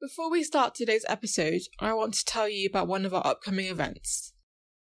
Before 0.00 0.30
we 0.30 0.42
start 0.42 0.74
today's 0.74 1.04
episode, 1.10 1.60
I 1.78 1.92
want 1.92 2.14
to 2.14 2.24
tell 2.24 2.48
you 2.48 2.66
about 2.66 2.88
one 2.88 3.04
of 3.04 3.12
our 3.12 3.26
upcoming 3.26 3.66
events. 3.66 4.32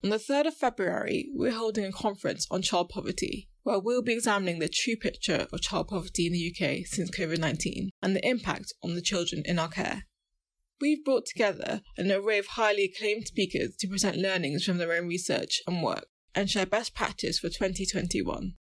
On 0.03 0.09
the 0.09 0.17
3rd 0.17 0.47
of 0.47 0.55
February, 0.55 1.29
we're 1.35 1.51
holding 1.51 1.85
a 1.85 1.91
conference 1.91 2.47
on 2.49 2.63
child 2.63 2.89
poverty, 2.89 3.47
where 3.61 3.77
we'll 3.77 4.01
be 4.01 4.13
examining 4.13 4.57
the 4.57 4.67
true 4.67 4.95
picture 4.95 5.45
of 5.53 5.61
child 5.61 5.89
poverty 5.89 6.25
in 6.25 6.33
the 6.33 6.49
UK 6.49 6.87
since 6.87 7.11
COVID 7.11 7.37
19 7.37 7.91
and 8.01 8.15
the 8.15 8.27
impact 8.27 8.73
on 8.81 8.95
the 8.95 9.03
children 9.03 9.43
in 9.45 9.59
our 9.59 9.69
care. 9.69 10.07
We've 10.81 11.05
brought 11.05 11.27
together 11.27 11.81
an 11.95 12.11
array 12.11 12.39
of 12.39 12.47
highly 12.47 12.85
acclaimed 12.85 13.27
speakers 13.27 13.75
to 13.81 13.87
present 13.87 14.17
learnings 14.17 14.65
from 14.65 14.79
their 14.79 14.93
own 14.93 15.07
research 15.07 15.61
and 15.67 15.83
work 15.83 16.07
and 16.33 16.49
share 16.49 16.65
best 16.65 16.95
practice 16.95 17.37
for 17.37 17.49
2021. 17.49 18.55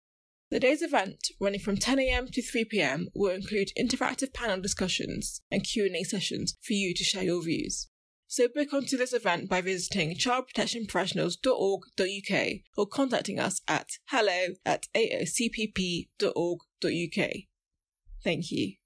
The 0.52 0.59
day's 0.59 0.81
event, 0.81 1.27
running 1.39 1.59
from 1.59 1.77
10am 1.77 2.32
to 2.32 2.41
3pm, 2.41 3.09
will 3.13 3.29
include 3.32 3.70
interactive 3.79 4.34
panel 4.34 4.59
discussions 4.59 5.43
and 5.52 5.64
Q&A 5.64 6.04
sessions 6.04 6.57
for 6.61 6.73
you 6.73 6.95
to 6.95 7.04
share 7.04 7.21
your 7.23 7.43
views. 7.43 7.87
So 8.25 8.47
book 8.47 8.73
onto 8.73 8.97
this 8.97 9.14
event 9.14 9.47
by 9.50 9.61
visiting 9.61 10.15
childprotectionprofessionals.org.uk 10.15 12.47
or 12.78 12.87
contacting 12.87 13.39
us 13.39 13.61
at 13.68 13.89
hello 14.07 14.56
at 14.65 14.87
aocpp.org.uk. 14.96 16.07
Thank 18.23 18.51
you. 18.51 18.79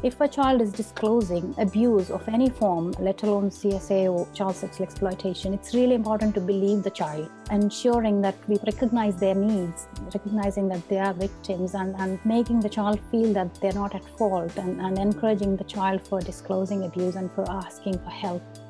If 0.00 0.20
a 0.20 0.28
child 0.28 0.62
is 0.62 0.70
disclosing 0.70 1.56
abuse 1.58 2.12
of 2.12 2.28
any 2.28 2.50
form, 2.50 2.92
let 3.00 3.24
alone 3.24 3.50
CSA 3.50 4.08
or 4.08 4.32
child 4.32 4.54
sexual 4.54 4.86
exploitation, 4.86 5.52
it's 5.52 5.74
really 5.74 5.96
important 5.96 6.36
to 6.36 6.40
believe 6.40 6.84
the 6.84 6.90
child, 6.90 7.28
ensuring 7.50 8.20
that 8.20 8.36
we 8.46 8.58
recognize 8.64 9.16
their 9.16 9.34
needs, 9.34 9.88
recognizing 10.14 10.68
that 10.68 10.88
they 10.88 10.98
are 10.98 11.12
victims, 11.14 11.74
and, 11.74 11.96
and 11.96 12.24
making 12.24 12.60
the 12.60 12.68
child 12.68 13.00
feel 13.10 13.32
that 13.32 13.52
they're 13.60 13.72
not 13.72 13.96
at 13.96 14.04
fault, 14.16 14.56
and, 14.56 14.80
and 14.80 14.98
encouraging 14.98 15.56
the 15.56 15.64
child 15.64 16.06
for 16.06 16.20
disclosing 16.20 16.84
abuse 16.84 17.16
and 17.16 17.32
for 17.32 17.50
asking 17.50 17.98
for 17.98 18.10
help. 18.10 18.67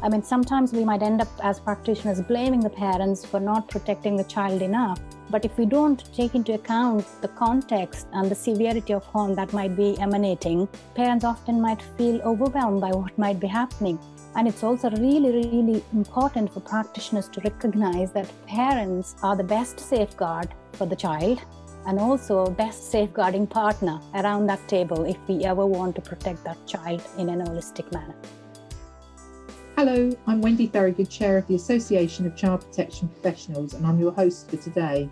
I 0.00 0.08
mean, 0.08 0.22
sometimes 0.22 0.72
we 0.72 0.84
might 0.84 1.02
end 1.02 1.20
up 1.20 1.28
as 1.42 1.58
practitioners 1.58 2.20
blaming 2.20 2.60
the 2.60 2.70
parents 2.70 3.24
for 3.24 3.40
not 3.40 3.68
protecting 3.68 4.16
the 4.16 4.24
child 4.24 4.62
enough. 4.62 5.00
But 5.28 5.44
if 5.44 5.58
we 5.58 5.66
don't 5.66 6.02
take 6.14 6.36
into 6.36 6.54
account 6.54 7.04
the 7.20 7.28
context 7.28 8.06
and 8.12 8.30
the 8.30 8.34
severity 8.34 8.94
of 8.94 9.04
harm 9.04 9.34
that 9.34 9.52
might 9.52 9.76
be 9.76 9.98
emanating, 9.98 10.68
parents 10.94 11.24
often 11.24 11.60
might 11.60 11.82
feel 11.98 12.22
overwhelmed 12.22 12.80
by 12.80 12.92
what 12.92 13.18
might 13.18 13.40
be 13.40 13.48
happening. 13.48 13.98
And 14.36 14.46
it's 14.46 14.62
also 14.62 14.88
really, 14.90 15.48
really 15.48 15.84
important 15.92 16.52
for 16.54 16.60
practitioners 16.60 17.28
to 17.30 17.40
recognize 17.40 18.12
that 18.12 18.30
parents 18.46 19.16
are 19.22 19.34
the 19.34 19.42
best 19.42 19.80
safeguard 19.80 20.48
for 20.74 20.86
the 20.86 20.96
child 20.96 21.42
and 21.86 21.98
also 21.98 22.46
best 22.46 22.90
safeguarding 22.90 23.48
partner 23.48 24.00
around 24.14 24.46
that 24.46 24.66
table 24.68 25.04
if 25.04 25.16
we 25.26 25.44
ever 25.44 25.66
want 25.66 25.96
to 25.96 26.02
protect 26.02 26.44
that 26.44 26.64
child 26.66 27.02
in 27.18 27.30
an 27.30 27.40
holistic 27.40 27.90
manner. 27.92 28.14
Hello, 29.78 30.10
I'm 30.26 30.40
Wendy 30.40 30.66
Thorogood, 30.66 31.08
Chair 31.08 31.38
of 31.38 31.46
the 31.46 31.54
Association 31.54 32.26
of 32.26 32.34
Child 32.34 32.62
Protection 32.62 33.06
Professionals, 33.06 33.74
and 33.74 33.86
I'm 33.86 34.00
your 34.00 34.10
host 34.10 34.50
for 34.50 34.56
today. 34.56 35.08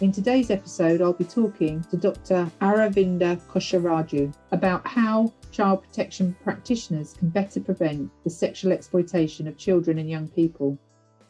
In 0.00 0.10
today's 0.10 0.50
episode, 0.50 1.02
I'll 1.02 1.12
be 1.12 1.24
talking 1.24 1.84
to 1.90 1.98
Dr. 1.98 2.50
Aravinda 2.62 3.38
Kosaraju 3.48 4.34
about 4.52 4.86
how 4.86 5.30
child 5.50 5.82
protection 5.82 6.34
practitioners 6.42 7.12
can 7.12 7.28
better 7.28 7.60
prevent 7.60 8.10
the 8.24 8.30
sexual 8.30 8.72
exploitation 8.72 9.46
of 9.46 9.58
children 9.58 9.98
and 9.98 10.08
young 10.08 10.28
people. 10.28 10.78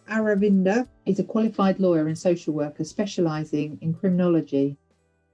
Aravinda 0.08 0.86
is 1.06 1.18
a 1.18 1.24
qualified 1.24 1.80
lawyer 1.80 2.06
and 2.06 2.16
social 2.16 2.54
worker 2.54 2.84
specialising 2.84 3.78
in 3.80 3.94
criminology 3.94 4.76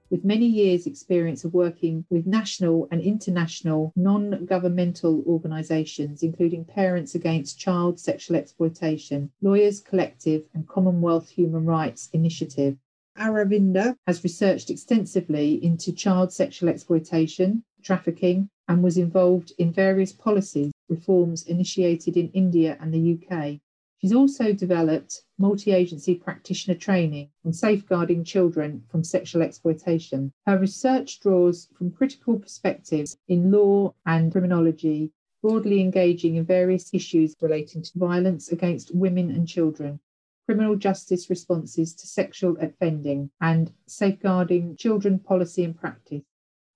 with 0.09 0.23
many 0.23 0.45
years' 0.45 0.87
experience 0.87 1.43
of 1.43 1.53
working 1.53 2.05
with 2.09 2.25
national 2.25 2.87
and 2.91 3.01
international 3.01 3.91
non 3.95 4.45
governmental 4.45 5.23
organisations, 5.27 6.23
including 6.23 6.65
Parents 6.65 7.15
Against 7.15 7.59
Child 7.59 7.99
Sexual 7.99 8.37
Exploitation, 8.37 9.31
Lawyers 9.41 9.79
Collective, 9.79 10.43
and 10.53 10.67
Commonwealth 10.67 11.29
Human 11.29 11.65
Rights 11.65 12.09
Initiative. 12.13 12.77
Aravinda 13.17 13.95
has 14.05 14.23
researched 14.23 14.69
extensively 14.69 15.63
into 15.63 15.91
child 15.91 16.31
sexual 16.31 16.69
exploitation, 16.69 17.63
trafficking, 17.81 18.49
and 18.67 18.83
was 18.83 18.97
involved 18.97 19.53
in 19.57 19.71
various 19.71 20.11
policies 20.11 20.71
reforms 20.89 21.43
initiated 21.43 22.15
in 22.15 22.29
India 22.29 22.77
and 22.79 22.93
the 22.93 23.19
UK. 23.19 23.59
She's 23.99 24.13
also 24.13 24.53
developed 24.53 25.23
multi 25.39 25.71
agency 25.71 26.13
practitioner 26.13 26.77
training 26.77 27.31
on 27.43 27.51
safeguarding 27.51 28.23
children 28.23 28.83
from 28.89 29.03
sexual 29.03 29.41
exploitation. 29.41 30.31
Her 30.45 30.59
research 30.59 31.19
draws 31.19 31.67
from 31.75 31.89
critical 31.89 32.37
perspectives 32.37 33.17
in 33.27 33.49
law 33.49 33.95
and 34.05 34.31
criminology, 34.31 35.13
broadly 35.41 35.81
engaging 35.81 36.35
in 36.35 36.45
various 36.45 36.93
issues 36.93 37.35
relating 37.41 37.81
to 37.81 37.97
violence 37.97 38.49
against 38.51 38.93
women 38.93 39.31
and 39.31 39.47
children, 39.47 39.99
criminal 40.45 40.75
justice 40.75 41.27
responses 41.27 41.95
to 41.95 42.05
sexual 42.05 42.55
offending, 42.59 43.31
and 43.41 43.73
safeguarding 43.87 44.75
children 44.75 45.17
policy 45.17 45.63
and 45.63 45.75
practice. 45.75 46.23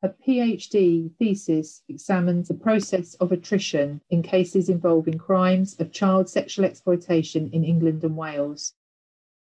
A 0.03 0.09
PhD 0.09 1.16
thesis 1.19 1.84
examines 1.88 2.47
the 2.47 2.56
process 2.56 3.13
of 3.16 3.31
attrition 3.31 4.01
in 4.09 4.23
cases 4.23 4.67
involving 4.67 5.19
crimes 5.19 5.79
of 5.79 5.91
child 5.91 6.28
sexual 6.28 6.66
exploitation 6.66 7.51
in 7.53 7.63
England 7.63 8.03
and 8.03 8.17
Wales. 8.17 8.73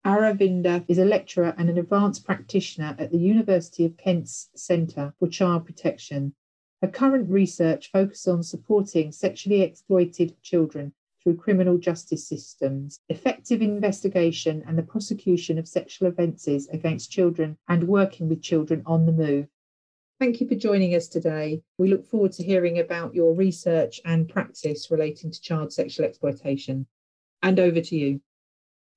Aravinda 0.04 0.84
is 0.88 0.98
a 0.98 1.04
lecturer 1.04 1.54
and 1.56 1.70
an 1.70 1.78
advanced 1.78 2.24
practitioner 2.24 2.96
at 2.98 3.12
the 3.12 3.18
University 3.18 3.84
of 3.84 3.96
Kent's 3.96 4.50
Centre 4.56 5.14
for 5.20 5.28
Child 5.28 5.64
Protection. 5.64 6.34
Her 6.82 6.88
current 6.88 7.30
research 7.30 7.92
focuses 7.92 8.26
on 8.26 8.42
supporting 8.42 9.12
sexually 9.12 9.60
exploited 9.62 10.42
children 10.42 10.92
through 11.22 11.36
criminal 11.36 11.78
justice 11.78 12.26
systems, 12.26 12.98
effective 13.08 13.62
investigation 13.62 14.64
and 14.66 14.76
the 14.76 14.82
prosecution 14.82 15.56
of 15.56 15.68
sexual 15.68 16.08
offences 16.08 16.66
against 16.70 17.12
children, 17.12 17.56
and 17.68 17.86
working 17.86 18.28
with 18.28 18.42
children 18.42 18.82
on 18.86 19.06
the 19.06 19.12
move. 19.12 19.46
Thank 20.20 20.40
you 20.40 20.48
for 20.48 20.56
joining 20.56 20.96
us 20.96 21.06
today. 21.06 21.62
We 21.78 21.88
look 21.88 22.04
forward 22.04 22.32
to 22.32 22.42
hearing 22.42 22.80
about 22.80 23.14
your 23.14 23.34
research 23.34 24.00
and 24.04 24.28
practice 24.28 24.90
relating 24.90 25.30
to 25.30 25.40
child 25.40 25.72
sexual 25.72 26.06
exploitation. 26.06 26.86
And 27.40 27.60
over 27.60 27.80
to 27.80 27.96
you. 27.96 28.20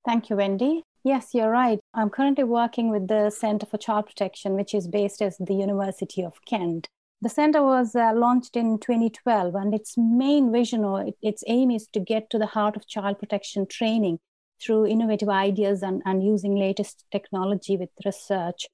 Thank 0.04 0.32
you, 0.32 0.38
Wendy. 0.38 0.82
Yes, 1.04 1.30
you're 1.36 1.52
right. 1.52 1.80
I'm 1.94 2.10
currently 2.10 2.44
working 2.44 2.90
with 2.90 3.08
the 3.08 3.30
Center 3.30 3.68
for 3.68 3.78
Child 3.78 4.08
Protection, 4.08 4.54
which 4.54 4.74
is 4.74 4.88
based 4.88 5.22
at 5.22 5.34
the 5.40 5.54
University 5.54 6.24
of 6.24 6.44
Kent. 6.48 6.90
The 7.22 7.30
center 7.30 7.62
was 7.62 7.96
uh, 7.96 8.14
launched 8.16 8.56
in 8.56 8.80
2012, 8.80 9.54
and 9.54 9.76
its 9.76 9.94
main 9.96 10.52
vision 10.52 10.84
or 10.84 11.06
its 11.22 11.44
aim 11.46 11.70
is 11.70 11.86
to 11.94 12.00
get 12.00 12.32
to 12.32 12.40
the 12.40 12.48
heart 12.48 12.76
of 12.76 12.88
child 12.88 13.20
protection 13.20 13.68
training 13.68 14.18
through 14.60 14.88
innovative 14.88 15.30
ideas 15.30 15.84
and, 15.84 16.02
and 16.04 16.24
using 16.24 16.56
latest 16.56 17.06
technology 17.12 17.78
with 17.78 17.90
research 18.04 18.66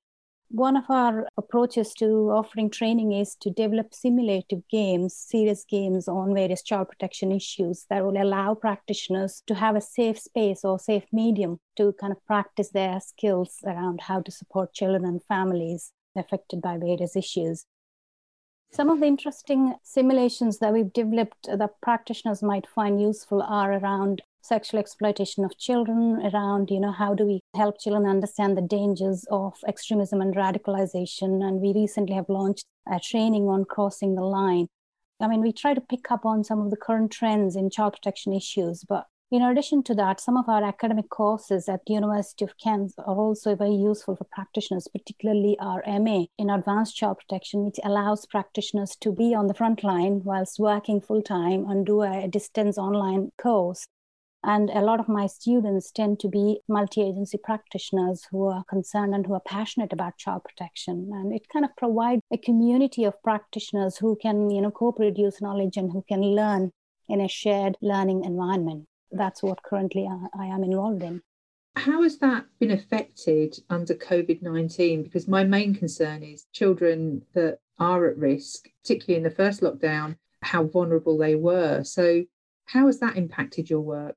one 0.49 0.77
of 0.77 0.85
our 0.89 1.27
approaches 1.37 1.93
to 1.95 2.31
offering 2.31 2.69
training 2.69 3.11
is 3.11 3.35
to 3.35 3.49
develop 3.49 3.93
simulative 3.93 4.61
games, 4.69 5.13
serious 5.13 5.65
games 5.65 6.07
on 6.07 6.33
various 6.33 6.63
child 6.63 6.87
protection 6.87 7.31
issues 7.31 7.85
that 7.89 8.05
will 8.05 8.21
allow 8.21 8.53
practitioners 8.53 9.43
to 9.47 9.55
have 9.55 9.75
a 9.75 9.81
safe 9.81 10.17
space 10.17 10.63
or 10.63 10.79
safe 10.79 11.03
medium 11.11 11.59
to 11.75 11.93
kind 11.99 12.13
of 12.13 12.25
practice 12.25 12.69
their 12.69 12.99
skills 13.01 13.57
around 13.65 14.01
how 14.01 14.21
to 14.21 14.31
support 14.31 14.73
children 14.73 15.03
and 15.03 15.23
families 15.23 15.91
affected 16.15 16.61
by 16.61 16.77
various 16.77 17.15
issues. 17.15 17.65
Some 18.71 18.89
of 18.89 18.99
the 18.99 19.05
interesting 19.05 19.75
simulations 19.83 20.59
that 20.59 20.73
we've 20.73 20.91
developed 20.91 21.47
that 21.53 21.81
practitioners 21.81 22.43
might 22.43 22.67
find 22.67 23.01
useful 23.01 23.41
are 23.41 23.73
around 23.73 24.21
sexual 24.41 24.79
exploitation 24.79 25.43
of 25.43 25.57
children, 25.57 26.21
around, 26.33 26.69
you 26.69 26.79
know, 26.79 26.91
how 26.91 27.13
do 27.13 27.25
we 27.25 27.41
help 27.55 27.79
children 27.79 28.05
understand 28.05 28.57
the 28.57 28.61
dangers 28.61 29.25
of 29.29 29.55
extremism 29.67 30.21
and 30.21 30.35
radicalization. 30.35 31.43
And 31.43 31.61
we 31.61 31.73
recently 31.73 32.15
have 32.15 32.29
launched 32.29 32.65
a 32.91 32.99
training 32.99 33.47
on 33.47 33.65
crossing 33.65 34.15
the 34.15 34.23
line. 34.23 34.67
I 35.19 35.27
mean, 35.27 35.41
we 35.41 35.51
try 35.51 35.73
to 35.73 35.81
pick 35.81 36.11
up 36.11 36.25
on 36.25 36.43
some 36.43 36.61
of 36.61 36.69
the 36.69 36.77
current 36.77 37.11
trends 37.11 37.55
in 37.55 37.69
child 37.69 37.93
protection 37.93 38.33
issues, 38.33 38.83
but 38.87 39.07
in 39.29 39.41
addition 39.41 39.83
to 39.83 39.95
that, 39.95 40.21
some 40.21 40.37
of 40.37 40.47
our 40.47 40.63
academic 40.63 41.09
courses 41.09 41.67
at 41.67 41.81
the 41.85 41.95
University 41.95 42.45
of 42.45 42.57
Kent 42.57 42.93
are 42.97 43.17
also 43.17 43.55
very 43.55 43.75
useful 43.75 44.15
for 44.15 44.23
practitioners, 44.23 44.87
particularly 44.87 45.57
our 45.59 45.83
MA 45.85 46.27
in 46.37 46.49
advanced 46.49 46.95
child 46.95 47.17
protection, 47.17 47.65
which 47.65 47.77
allows 47.83 48.25
practitioners 48.25 48.95
to 49.01 49.11
be 49.11 49.35
on 49.35 49.47
the 49.47 49.53
front 49.53 49.83
line 49.83 50.21
whilst 50.23 50.59
working 50.59 51.01
full 51.01 51.21
time 51.21 51.69
and 51.69 51.85
do 51.85 52.03
a 52.03 52.29
distance 52.29 52.77
online 52.77 53.33
course. 53.37 53.85
And 54.47 54.71
a 54.71 54.81
lot 54.81 54.99
of 54.99 55.07
my 55.07 55.27
students 55.27 55.91
tend 55.91 56.19
to 56.21 56.27
be 56.27 56.61
multi 56.67 57.01
agency 57.01 57.37
practitioners 57.37 58.25
who 58.31 58.47
are 58.47 58.63
concerned 58.63 59.13
and 59.13 59.27
who 59.27 59.35
are 59.35 59.41
passionate 59.41 59.93
about 59.93 60.17
child 60.17 60.41
protection. 60.43 61.11
And 61.13 61.31
it 61.31 61.47
kind 61.53 61.65
of 61.65 61.75
provides 61.77 62.23
a 62.31 62.37
community 62.39 63.03
of 63.03 63.21
practitioners 63.21 63.97
who 63.97 64.17
can, 64.19 64.49
you 64.49 64.61
know, 64.61 64.71
co 64.71 64.91
produce 64.91 65.41
knowledge 65.41 65.77
and 65.77 65.91
who 65.91 66.03
can 66.07 66.21
learn 66.21 66.71
in 67.07 67.21
a 67.21 67.27
shared 67.27 67.77
learning 67.81 68.25
environment 68.25 68.87
that's 69.11 69.43
what 69.43 69.63
currently 69.63 70.07
I, 70.07 70.43
I 70.43 70.45
am 70.47 70.63
involved 70.63 71.03
in. 71.03 71.21
How 71.75 72.01
has 72.03 72.17
that 72.19 72.45
been 72.59 72.71
affected 72.71 73.59
under 73.69 73.93
COVID 73.93 74.41
19? 74.41 75.03
Because 75.03 75.27
my 75.27 75.43
main 75.43 75.75
concern 75.75 76.23
is 76.23 76.47
children 76.51 77.23
that 77.33 77.59
are 77.79 78.07
at 78.07 78.17
risk, 78.17 78.67
particularly 78.83 79.17
in 79.17 79.23
the 79.23 79.35
first 79.35 79.61
lockdown, 79.61 80.17
how 80.41 80.63
vulnerable 80.63 81.17
they 81.17 81.35
were. 81.35 81.83
So, 81.83 82.23
how 82.65 82.87
has 82.87 82.99
that 82.99 83.15
impacted 83.15 83.69
your 83.69 83.81
work? 83.81 84.15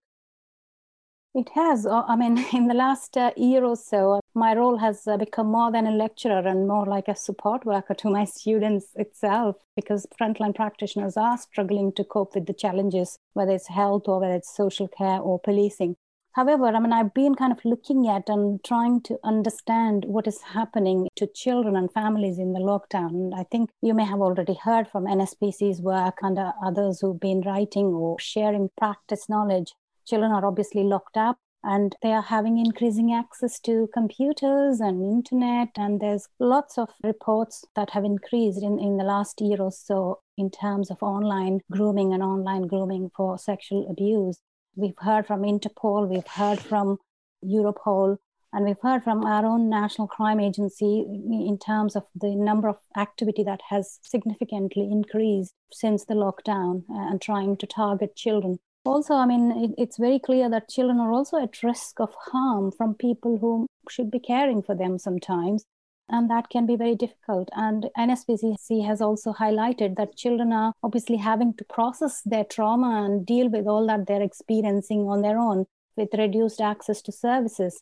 It 1.33 1.49
has. 1.51 1.87
Uh, 1.87 2.03
I 2.09 2.17
mean, 2.17 2.39
in 2.53 2.67
the 2.67 2.75
last 2.75 3.17
uh, 3.17 3.31
year 3.37 3.65
or 3.65 3.77
so, 3.77 4.21
my 4.35 4.53
role 4.53 4.79
has 4.79 5.07
uh, 5.07 5.17
become 5.17 5.47
more 5.47 5.71
than 5.71 5.87
a 5.87 5.93
lecturer 5.93 6.41
and 6.45 6.67
more 6.67 6.85
like 6.87 7.07
a 7.07 7.15
support 7.15 7.65
worker 7.65 7.95
to 7.95 8.11
my 8.19 8.25
students 8.25 8.87
itself 8.97 9.57
because 9.77 10.09
frontline 10.21 10.55
practitioners 10.57 11.17
are 11.17 11.39
struggling 11.39 11.93
to 11.93 12.05
cope 12.05 12.35
with 12.35 12.47
the 12.47 12.53
challenges, 12.53 13.17
whether 13.35 13.53
it's 13.53 13.69
health 13.69 14.09
or 14.09 14.19
whether 14.19 14.35
it's 14.35 14.55
social 14.55 14.89
care 14.89 15.21
or 15.21 15.39
policing. 15.39 15.95
However, 16.33 16.67
I 16.67 16.81
mean, 16.81 16.93
I've 16.93 17.15
been 17.15 17.35
kind 17.35 17.53
of 17.53 17.65
looking 17.65 18.09
at 18.09 18.29
and 18.29 18.63
trying 18.65 19.01
to 19.03 19.19
understand 19.23 20.05
what 20.07 20.27
is 20.27 20.43
happening 20.43 21.09
to 21.17 21.27
children 21.27 21.77
and 21.77 21.93
families 21.93 22.39
in 22.39 22.53
the 22.53 22.61
lockdown. 22.61 23.11
And 23.11 23.35
I 23.35 23.45
think 23.45 23.71
you 23.83 23.95
may 23.95 24.05
have 24.05 24.21
already 24.21 24.55
heard 24.55 24.89
from 24.89 25.07
NSPCC's 25.07 25.81
work 25.81 26.19
and 26.23 26.39
uh, 26.39 26.53
others 26.65 27.01
who've 27.01 27.19
been 27.19 27.41
writing 27.41 27.87
or 27.87 28.19
sharing 28.19 28.71
practice 28.77 29.29
knowledge. 29.29 29.75
Children 30.11 30.33
are 30.33 30.45
obviously 30.45 30.83
locked 30.83 31.17
up 31.17 31.37
and 31.63 31.95
they 32.03 32.11
are 32.11 32.23
having 32.23 32.59
increasing 32.59 33.13
access 33.13 33.61
to 33.61 33.89
computers 33.95 34.81
and 34.81 35.05
internet. 35.05 35.69
And 35.77 36.01
there's 36.01 36.27
lots 36.41 36.79
of 36.79 36.89
reports 37.05 37.65
that 37.77 37.91
have 37.91 38.05
increased 38.05 38.61
in, 38.61 38.81
in 38.81 38.97
the 38.97 39.05
last 39.05 39.41
year 39.41 39.63
or 39.63 39.71
so 39.71 40.19
in 40.37 40.51
terms 40.51 40.91
of 40.91 41.01
online 41.01 41.61
grooming 41.71 42.13
and 42.13 42.25
online 42.25 42.63
grooming 42.67 43.13
for 43.17 43.39
sexual 43.39 43.89
abuse. 43.89 44.41
We've 44.75 44.99
heard 44.99 45.29
from 45.29 45.43
Interpol, 45.43 46.09
we've 46.09 46.27
heard 46.27 46.59
from 46.59 46.99
Europol, 47.45 48.17
and 48.53 48.65
we've 48.65 48.83
heard 48.83 49.05
from 49.05 49.25
our 49.25 49.47
own 49.47 49.71
National 49.71 50.09
Crime 50.09 50.41
Agency 50.41 51.07
in 51.07 51.57
terms 51.65 51.95
of 51.95 52.03
the 52.17 52.35
number 52.35 52.67
of 52.69 52.79
activity 52.97 53.45
that 53.45 53.61
has 53.69 54.01
significantly 54.03 54.89
increased 54.91 55.55
since 55.71 56.05
the 56.05 56.15
lockdown 56.15 56.83
uh, 56.91 57.11
and 57.11 57.23
trying 57.23 57.57
to 57.59 57.67
target 57.69 58.17
children. 58.17 58.59
Also, 58.85 59.15
I 59.15 59.27
mean, 59.27 59.51
it, 59.53 59.75
it's 59.77 59.99
very 59.99 60.19
clear 60.19 60.49
that 60.49 60.69
children 60.69 60.99
are 61.01 61.13
also 61.13 61.37
at 61.43 61.63
risk 61.63 62.01
of 62.01 62.15
harm 62.33 62.73
from 62.73 62.95
people 62.95 63.39
who 63.39 63.67
should 63.89 64.11
be 64.11 64.19
caring 64.19 64.63
for 64.63 64.75
them 64.75 64.99
sometimes 64.99 65.65
and 66.11 66.29
that 66.29 66.51
can 66.51 66.67
be 66.67 66.77
very 66.77 66.95
difficult. 66.95 67.49
And 67.53 67.89
NSPCC 67.97 68.85
has 68.87 69.01
also 69.01 69.33
highlighted 69.33 69.97
that 69.97 70.17
children 70.17 70.53
are 70.53 70.73
obviously 70.83 71.17
having 71.17 71.55
to 71.55 71.65
process 71.65 72.21
their 72.25 72.45
trauma 72.45 73.05
and 73.05 73.25
deal 73.25 73.49
with 73.49 73.67
all 73.67 73.87
that 73.87 74.07
they're 74.07 74.23
experiencing 74.23 75.09
on 75.09 75.23
their 75.23 75.39
own 75.39 75.67
with 75.97 76.09
reduced 76.15 76.61
access 76.61 77.01
to 77.03 77.13
services. 77.13 77.81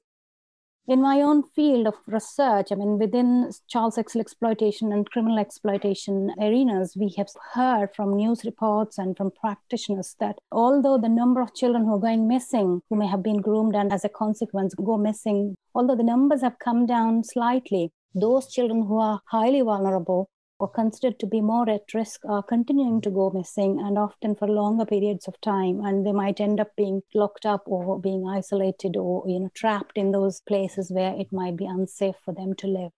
In 0.88 1.02
my 1.02 1.20
own 1.20 1.42
field 1.42 1.86
of 1.86 1.96
research, 2.06 2.72
I 2.72 2.74
mean, 2.74 2.98
within 2.98 3.50
child 3.68 3.92
sexual 3.92 4.22
exploitation 4.22 4.90
and 4.90 5.04
criminal 5.10 5.38
exploitation 5.38 6.30
arenas, 6.40 6.96
we 6.98 7.12
have 7.18 7.28
heard 7.52 7.94
from 7.94 8.16
news 8.16 8.42
reports 8.42 8.96
and 8.96 9.14
from 9.14 9.30
practitioners 9.30 10.16
that 10.18 10.38
although 10.50 10.96
the 10.96 11.10
number 11.10 11.42
of 11.42 11.54
children 11.54 11.84
who 11.84 11.96
are 11.96 11.98
going 11.98 12.26
missing, 12.26 12.80
who 12.88 12.96
may 12.96 13.06
have 13.06 13.22
been 13.22 13.42
groomed 13.42 13.76
and 13.76 13.92
as 13.92 14.02
a 14.02 14.08
consequence 14.08 14.74
go 14.74 14.96
missing, 14.96 15.56
although 15.74 15.94
the 15.94 16.02
numbers 16.02 16.40
have 16.40 16.58
come 16.58 16.86
down 16.86 17.22
slightly, 17.22 17.92
those 18.14 18.50
children 18.50 18.86
who 18.86 18.98
are 18.98 19.20
highly 19.26 19.60
vulnerable 19.60 20.30
or 20.58 20.68
considered 20.68 21.18
to 21.20 21.26
be 21.26 21.40
more 21.40 21.68
at 21.70 21.94
risk 21.94 22.20
are 22.24 22.42
continuing 22.42 23.00
to 23.00 23.10
go 23.10 23.30
missing 23.30 23.78
and 23.80 23.96
often 23.96 24.34
for 24.34 24.48
longer 24.48 24.84
periods 24.84 25.28
of 25.28 25.40
time 25.40 25.80
and 25.84 26.04
they 26.04 26.12
might 26.12 26.40
end 26.40 26.58
up 26.58 26.74
being 26.76 27.00
locked 27.14 27.46
up 27.46 27.62
or 27.66 28.00
being 28.00 28.26
isolated 28.26 28.96
or 28.96 29.22
you 29.28 29.38
know 29.38 29.50
trapped 29.54 29.96
in 29.96 30.10
those 30.10 30.40
places 30.40 30.90
where 30.90 31.14
it 31.14 31.32
might 31.32 31.56
be 31.56 31.66
unsafe 31.66 32.16
for 32.24 32.34
them 32.34 32.54
to 32.54 32.66
live. 32.66 32.90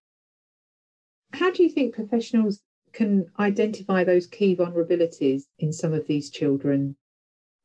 How 1.35 1.51
do 1.51 1.63
you 1.63 1.69
think 1.69 1.95
professionals 1.95 2.61
can 2.93 3.31
identify 3.39 4.05
those 4.05 4.27
key 4.27 4.57
vulnerabilities 4.57 5.43
in 5.59 5.73
some 5.73 5.93
of 5.93 6.07
these 6.07 6.31
children? 6.31 6.97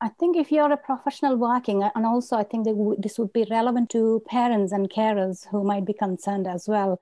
I 0.00 0.10
think 0.20 0.36
if 0.36 0.52
you're 0.52 0.70
a 0.70 0.76
professional 0.76 1.36
working, 1.36 1.82
uh, 1.82 1.90
and 1.94 2.04
also 2.04 2.36
I 2.36 2.44
think 2.44 2.66
w- 2.66 2.96
this 2.98 3.18
would 3.18 3.32
be 3.32 3.46
relevant 3.50 3.88
to 3.90 4.22
parents 4.26 4.72
and 4.72 4.90
carers 4.90 5.48
who 5.50 5.64
might 5.64 5.86
be 5.86 5.94
concerned 5.94 6.46
as 6.46 6.68
well 6.68 7.00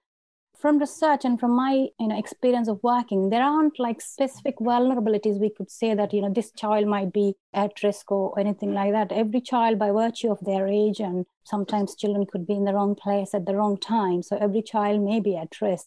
from 0.64 0.78
research 0.78 1.26
and 1.26 1.38
from 1.38 1.50
my 1.50 1.72
you 2.00 2.08
know 2.08 2.18
experience 2.18 2.68
of 2.68 2.82
working 2.82 3.28
there 3.28 3.42
aren't 3.42 3.78
like 3.78 4.00
specific 4.00 4.54
vulnerabilities 4.58 5.38
we 5.38 5.50
could 5.50 5.70
say 5.70 5.92
that 5.92 6.14
you 6.14 6.22
know 6.22 6.32
this 6.32 6.50
child 6.52 6.86
might 6.86 7.12
be 7.12 7.34
at 7.52 7.82
risk 7.82 8.10
or 8.10 8.38
anything 8.40 8.72
like 8.72 8.92
that. 8.92 9.12
Every 9.12 9.42
child 9.42 9.78
by 9.78 9.90
virtue 9.90 10.30
of 10.30 10.38
their 10.40 10.66
age 10.66 11.00
and 11.00 11.26
sometimes 11.44 11.94
children 11.94 12.24
could 12.24 12.46
be 12.46 12.54
in 12.54 12.64
the 12.64 12.72
wrong 12.72 12.94
place 12.94 13.34
at 13.34 13.44
the 13.44 13.54
wrong 13.54 13.76
time 13.76 14.22
so 14.22 14.38
every 14.38 14.62
child 14.62 15.02
may 15.02 15.20
be 15.20 15.36
at 15.36 15.60
risk. 15.60 15.84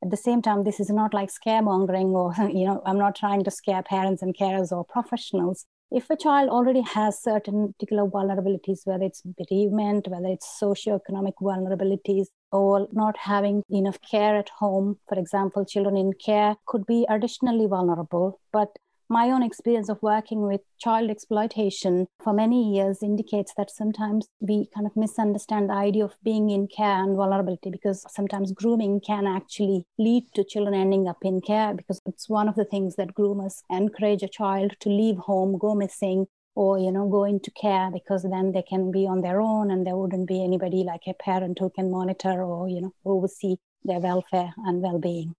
At 0.00 0.10
the 0.10 0.16
same 0.16 0.42
time 0.42 0.62
this 0.62 0.78
is 0.78 0.90
not 0.90 1.12
like 1.12 1.30
scaremongering 1.38 2.12
or 2.20 2.32
you 2.60 2.66
know 2.66 2.82
i'm 2.86 2.98
not 2.98 3.16
trying 3.16 3.42
to 3.42 3.50
scare 3.50 3.82
parents 3.82 4.22
and 4.22 4.36
carers 4.36 4.70
or 4.70 4.84
professionals 4.84 5.66
if 5.90 6.08
a 6.10 6.16
child 6.16 6.50
already 6.50 6.82
has 6.82 7.22
certain 7.22 7.72
particular 7.72 8.06
vulnerabilities, 8.06 8.80
whether 8.84 9.04
it's 9.04 9.22
bereavement, 9.22 10.08
whether 10.08 10.28
it's 10.28 10.58
socioeconomic 10.62 11.34
vulnerabilities, 11.40 12.26
or 12.52 12.88
not 12.92 13.16
having 13.16 13.62
enough 13.70 13.98
care 14.08 14.36
at 14.36 14.48
home, 14.50 14.98
for 15.08 15.18
example, 15.18 15.64
children 15.64 15.96
in 15.96 16.12
care 16.12 16.56
could 16.66 16.86
be 16.86 17.06
additionally 17.08 17.66
vulnerable. 17.66 18.40
But 18.52 18.68
my 19.10 19.28
own 19.28 19.42
experience 19.42 19.88
of 19.88 20.00
working 20.02 20.42
with 20.42 20.60
child 20.78 21.10
exploitation 21.10 22.06
for 22.22 22.32
many 22.32 22.72
years 22.76 23.02
indicates 23.02 23.52
that 23.56 23.68
sometimes 23.68 24.28
we 24.38 24.68
kind 24.72 24.86
of 24.86 24.96
misunderstand 24.96 25.68
the 25.68 25.74
idea 25.74 26.04
of 26.04 26.14
being 26.22 26.48
in 26.50 26.68
care 26.68 27.02
and 27.02 27.16
vulnerability 27.16 27.70
because 27.70 28.06
sometimes 28.08 28.52
grooming 28.52 29.00
can 29.00 29.26
actually 29.26 29.84
lead 29.98 30.22
to 30.32 30.44
children 30.44 30.74
ending 30.74 31.08
up 31.08 31.18
in 31.22 31.40
care 31.40 31.74
because 31.74 32.00
it's 32.06 32.28
one 32.28 32.48
of 32.48 32.54
the 32.54 32.64
things 32.64 32.94
that 32.94 33.12
groomers 33.12 33.62
encourage 33.68 34.22
a 34.22 34.28
child 34.28 34.76
to 34.78 34.88
leave 34.88 35.16
home, 35.16 35.58
go 35.58 35.74
missing, 35.74 36.26
or 36.54 36.78
you 36.78 36.92
know 36.92 37.08
go 37.08 37.24
into 37.24 37.50
care 37.50 37.90
because 37.92 38.22
then 38.22 38.52
they 38.52 38.62
can 38.62 38.92
be 38.92 39.08
on 39.08 39.22
their 39.22 39.40
own 39.40 39.72
and 39.72 39.84
there 39.84 39.96
wouldn't 39.96 40.28
be 40.28 40.42
anybody 40.42 40.84
like 40.84 41.02
a 41.08 41.14
parent 41.14 41.58
who 41.58 41.70
can 41.70 41.90
monitor 41.90 42.42
or 42.44 42.68
you 42.68 42.80
know 42.80 42.94
oversee 43.04 43.56
their 43.82 43.98
welfare 43.98 44.54
and 44.66 44.82
well-being. 44.82 45.34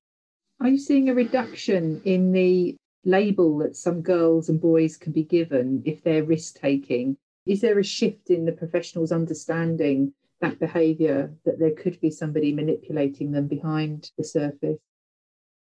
Are 0.59 0.69
you 0.69 0.77
seeing 0.77 1.09
a 1.09 1.13
reduction 1.13 2.01
in 2.06 2.33
the 2.33 2.75
label 3.03 3.57
that 3.59 3.75
some 3.75 4.01
girls 4.01 4.50
and 4.50 4.59
boys 4.59 4.98
can 4.98 5.12
be 5.12 5.24
given 5.24 5.81
if 5.86 6.03
they're 6.03 6.24
risk 6.24 6.59
taking? 6.59 7.18
Is 7.45 7.62
there 7.62 7.80
a 7.80 7.83
shift 7.83 8.30
in 8.30 8.45
the 8.45 8.51
professionals 8.51 9.12
understanding 9.12 10.13
that 10.42 10.59
behaviour, 10.59 11.33
that 11.45 11.59
there 11.59 11.71
could 11.71 12.00
be 12.00 12.09
somebody 12.09 12.53
manipulating 12.53 13.31
them 13.31 13.48
behind 13.48 14.12
the 14.18 14.24
surface? 14.24 14.80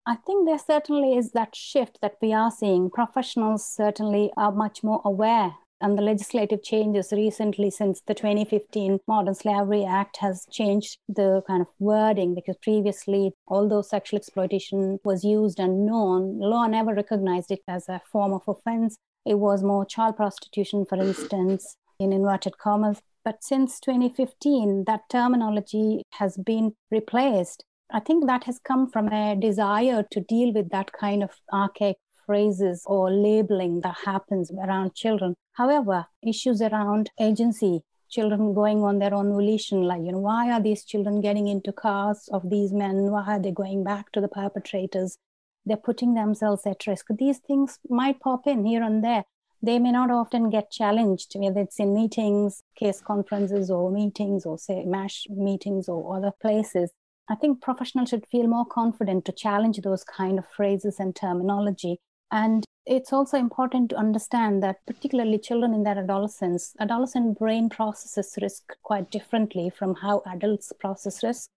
I 0.05 0.15
think 0.15 0.47
there 0.47 0.59
certainly 0.59 1.17
is 1.17 1.31
that 1.31 1.55
shift 1.55 1.99
that 2.01 2.15
we 2.21 2.33
are 2.33 2.51
seeing. 2.51 2.89
Professionals 2.89 3.67
certainly 3.67 4.31
are 4.37 4.51
much 4.51 4.83
more 4.83 5.01
aware 5.05 5.55
and 5.81 5.97
the 5.97 6.01
legislative 6.01 6.61
changes 6.63 7.11
recently 7.11 7.71
since 7.71 8.01
the 8.05 8.13
2015 8.13 8.99
Modern 9.07 9.33
Slavery 9.33 9.85
Act 9.85 10.17
has 10.17 10.45
changed 10.51 10.97
the 11.07 11.41
kind 11.47 11.61
of 11.61 11.67
wording 11.79 12.35
because 12.35 12.57
previously, 12.57 13.31
although 13.47 13.81
sexual 13.81 14.17
exploitation 14.17 14.99
was 15.03 15.23
used 15.23 15.59
and 15.59 15.85
known, 15.85 16.39
law 16.39 16.67
never 16.67 16.93
recognized 16.93 17.51
it 17.51 17.61
as 17.67 17.87
a 17.87 18.01
form 18.11 18.33
of 18.33 18.41
offense. 18.47 18.97
It 19.25 19.39
was 19.39 19.63
more 19.63 19.85
child 19.85 20.17
prostitution, 20.17 20.85
for 20.85 20.97
instance, 20.97 21.75
in 21.99 22.11
inverted 22.11 22.57
commas. 22.57 23.01
But 23.23 23.43
since 23.43 23.79
2015, 23.79 24.85
that 24.85 25.01
terminology 25.09 26.03
has 26.13 26.37
been 26.37 26.73
replaced. 26.91 27.63
I 27.91 27.99
think 27.99 28.27
that 28.27 28.43
has 28.43 28.59
come 28.59 28.89
from 28.89 29.07
a 29.07 29.35
desire 29.35 30.05
to 30.11 30.21
deal 30.21 30.53
with 30.53 30.69
that 30.69 30.91
kind 30.91 31.23
of 31.23 31.31
archaic 31.51 31.97
phrases 32.29 32.83
or 32.85 33.09
labeling 33.09 33.81
that 33.81 33.95
happens 34.05 34.51
around 34.51 34.93
children. 34.93 35.33
However, 35.53 36.05
issues 36.21 36.61
around 36.61 37.09
agency, 37.19 37.81
children 38.07 38.53
going 38.53 38.83
on 38.83 38.99
their 38.99 39.15
own 39.15 39.29
volition, 39.29 39.81
like, 39.81 40.03
you 40.03 40.11
know, 40.11 40.19
why 40.19 40.51
are 40.51 40.61
these 40.61 40.85
children 40.85 41.21
getting 41.21 41.47
into 41.47 41.71
cars 41.71 42.29
of 42.31 42.47
these 42.51 42.71
men? 42.71 43.09
Why 43.09 43.23
are 43.25 43.39
they 43.39 43.51
going 43.51 43.83
back 43.83 44.11
to 44.11 44.21
the 44.21 44.27
perpetrators? 44.27 45.17
They're 45.65 45.77
putting 45.89 46.13
themselves 46.13 46.67
at 46.67 46.85
risk. 46.85 47.07
These 47.17 47.39
things 47.39 47.79
might 47.89 48.19
pop 48.19 48.45
in 48.45 48.63
here 48.63 48.83
and 48.83 49.03
there. 49.03 49.23
They 49.63 49.79
may 49.79 49.91
not 49.91 50.11
often 50.11 50.51
get 50.51 50.69
challenged, 50.69 51.31
whether 51.35 51.61
it's 51.61 51.79
in 51.79 51.95
meetings, 51.95 52.61
case 52.75 53.01
conferences, 53.01 53.71
or 53.71 53.89
meetings, 53.91 54.45
or 54.45 54.59
say 54.59 54.85
MASH 54.85 55.25
meetings, 55.31 55.89
or 55.89 56.15
other 56.15 56.31
places. 56.39 56.91
I 57.27 57.33
think 57.33 57.59
professionals 57.59 58.09
should 58.09 58.27
feel 58.27 58.47
more 58.47 58.65
confident 58.65 59.25
to 59.25 59.31
challenge 59.31 59.79
those 59.79 60.03
kind 60.03 60.37
of 60.37 60.47
phrases 60.47 60.99
and 60.99 61.15
terminology 61.15 61.99
and 62.31 62.65
it's 62.85 63.13
also 63.13 63.37
important 63.37 63.89
to 63.89 63.97
understand 63.97 64.63
that, 64.63 64.85
particularly 64.87 65.37
children 65.37 65.73
in 65.73 65.83
their 65.83 65.97
adolescence, 65.97 66.75
adolescent 66.79 67.37
brain 67.37 67.69
processes 67.69 68.37
risk 68.41 68.75
quite 68.81 69.11
differently 69.11 69.69
from 69.69 69.95
how 69.95 70.23
adults 70.25 70.73
process 70.79 71.23
risk. 71.23 71.49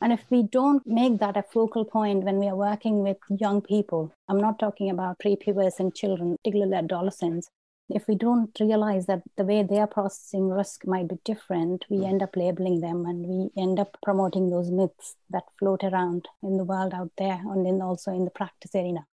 And 0.00 0.12
if 0.12 0.24
we 0.30 0.42
don't 0.42 0.86
make 0.86 1.18
that 1.18 1.36
a 1.36 1.42
focal 1.42 1.84
point 1.84 2.24
when 2.24 2.38
we 2.38 2.48
are 2.48 2.56
working 2.56 3.02
with 3.02 3.18
young 3.28 3.60
people, 3.60 4.12
I'm 4.28 4.40
not 4.40 4.58
talking 4.58 4.90
about 4.90 5.18
prepubescent 5.18 5.94
children, 5.94 6.36
particularly 6.42 6.76
adolescents, 6.76 7.50
if 7.90 8.06
we 8.06 8.14
don't 8.14 8.56
realize 8.60 9.06
that 9.06 9.22
the 9.36 9.44
way 9.44 9.62
they 9.62 9.80
are 9.80 9.86
processing 9.86 10.48
risk 10.48 10.86
might 10.86 11.08
be 11.08 11.18
different, 11.24 11.84
we 11.90 12.04
end 12.04 12.22
up 12.22 12.36
labeling 12.36 12.80
them 12.80 13.04
and 13.04 13.26
we 13.26 13.50
end 13.60 13.80
up 13.80 13.96
promoting 14.02 14.48
those 14.48 14.70
myths 14.70 15.16
that 15.30 15.44
float 15.58 15.82
around 15.82 16.28
in 16.42 16.56
the 16.56 16.64
world 16.64 16.94
out 16.94 17.10
there 17.18 17.40
and 17.44 17.66
then 17.66 17.82
also 17.82 18.12
in 18.12 18.24
the 18.24 18.30
practice 18.30 18.74
arena. 18.74 19.06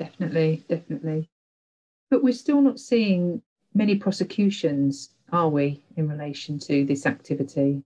Definitely, 0.00 0.64
definitely. 0.68 1.28
But 2.10 2.24
we're 2.24 2.32
still 2.32 2.62
not 2.62 2.80
seeing 2.80 3.42
many 3.74 3.96
prosecutions, 3.96 5.10
are 5.30 5.50
we, 5.50 5.84
in 5.96 6.08
relation 6.08 6.58
to 6.60 6.86
this 6.86 7.06
activity? 7.06 7.84